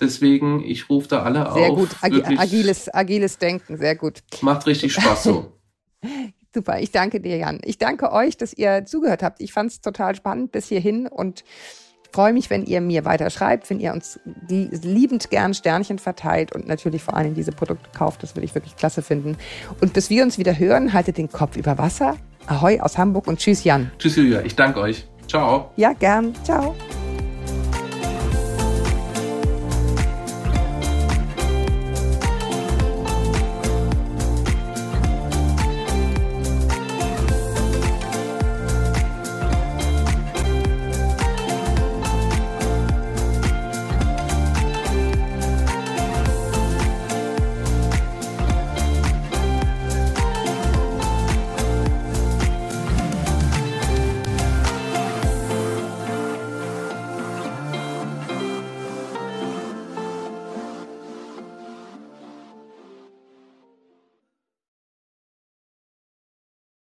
Deswegen, 0.00 0.60
ich 0.64 0.90
rufe 0.90 1.06
da 1.06 1.22
alle 1.22 1.38
sehr 1.38 1.46
auf. 1.46 1.54
Sehr 1.54 1.70
gut, 1.70 1.96
Agi 2.00 2.36
agiles, 2.36 2.92
agiles 2.92 3.38
Denken, 3.38 3.76
sehr 3.76 3.94
gut. 3.94 4.24
Macht 4.40 4.66
richtig 4.66 4.92
Spaß 4.92 5.22
so. 5.22 5.52
Super, 6.56 6.80
ich 6.80 6.90
danke 6.90 7.20
dir, 7.20 7.36
Jan. 7.36 7.60
Ich 7.64 7.76
danke 7.76 8.12
euch, 8.12 8.38
dass 8.38 8.54
ihr 8.54 8.86
zugehört 8.86 9.22
habt. 9.22 9.42
Ich 9.42 9.52
fand 9.52 9.70
es 9.70 9.82
total 9.82 10.14
spannend 10.14 10.52
bis 10.52 10.68
hierhin 10.68 11.06
und 11.06 11.44
freue 12.12 12.32
mich, 12.32 12.48
wenn 12.48 12.64
ihr 12.64 12.80
mir 12.80 13.04
weiter 13.04 13.28
schreibt, 13.28 13.68
wenn 13.68 13.78
ihr 13.78 13.92
uns 13.92 14.18
die 14.24 14.70
liebend 14.72 15.28
gern 15.28 15.52
Sternchen 15.52 15.98
verteilt 15.98 16.54
und 16.54 16.66
natürlich 16.66 17.02
vor 17.02 17.14
allem 17.14 17.34
diese 17.34 17.52
Produkte 17.52 17.90
kauft. 17.94 18.22
Das 18.22 18.34
würde 18.34 18.46
ich 18.46 18.54
wirklich 18.54 18.74
klasse 18.74 19.02
finden. 19.02 19.36
Und 19.82 19.92
bis 19.92 20.08
wir 20.08 20.22
uns 20.22 20.38
wieder 20.38 20.58
hören, 20.58 20.94
haltet 20.94 21.18
den 21.18 21.30
Kopf 21.30 21.58
über 21.58 21.76
Wasser. 21.76 22.16
Ahoi 22.46 22.80
aus 22.80 22.96
Hamburg 22.96 23.26
und 23.26 23.38
tschüss, 23.38 23.62
Jan. 23.62 23.90
Tschüss, 23.98 24.16
Julia. 24.16 24.40
Ich 24.40 24.56
danke 24.56 24.80
euch. 24.80 25.06
Ciao. 25.28 25.72
Ja, 25.76 25.92
gern. 25.92 26.34
Ciao. 26.42 26.74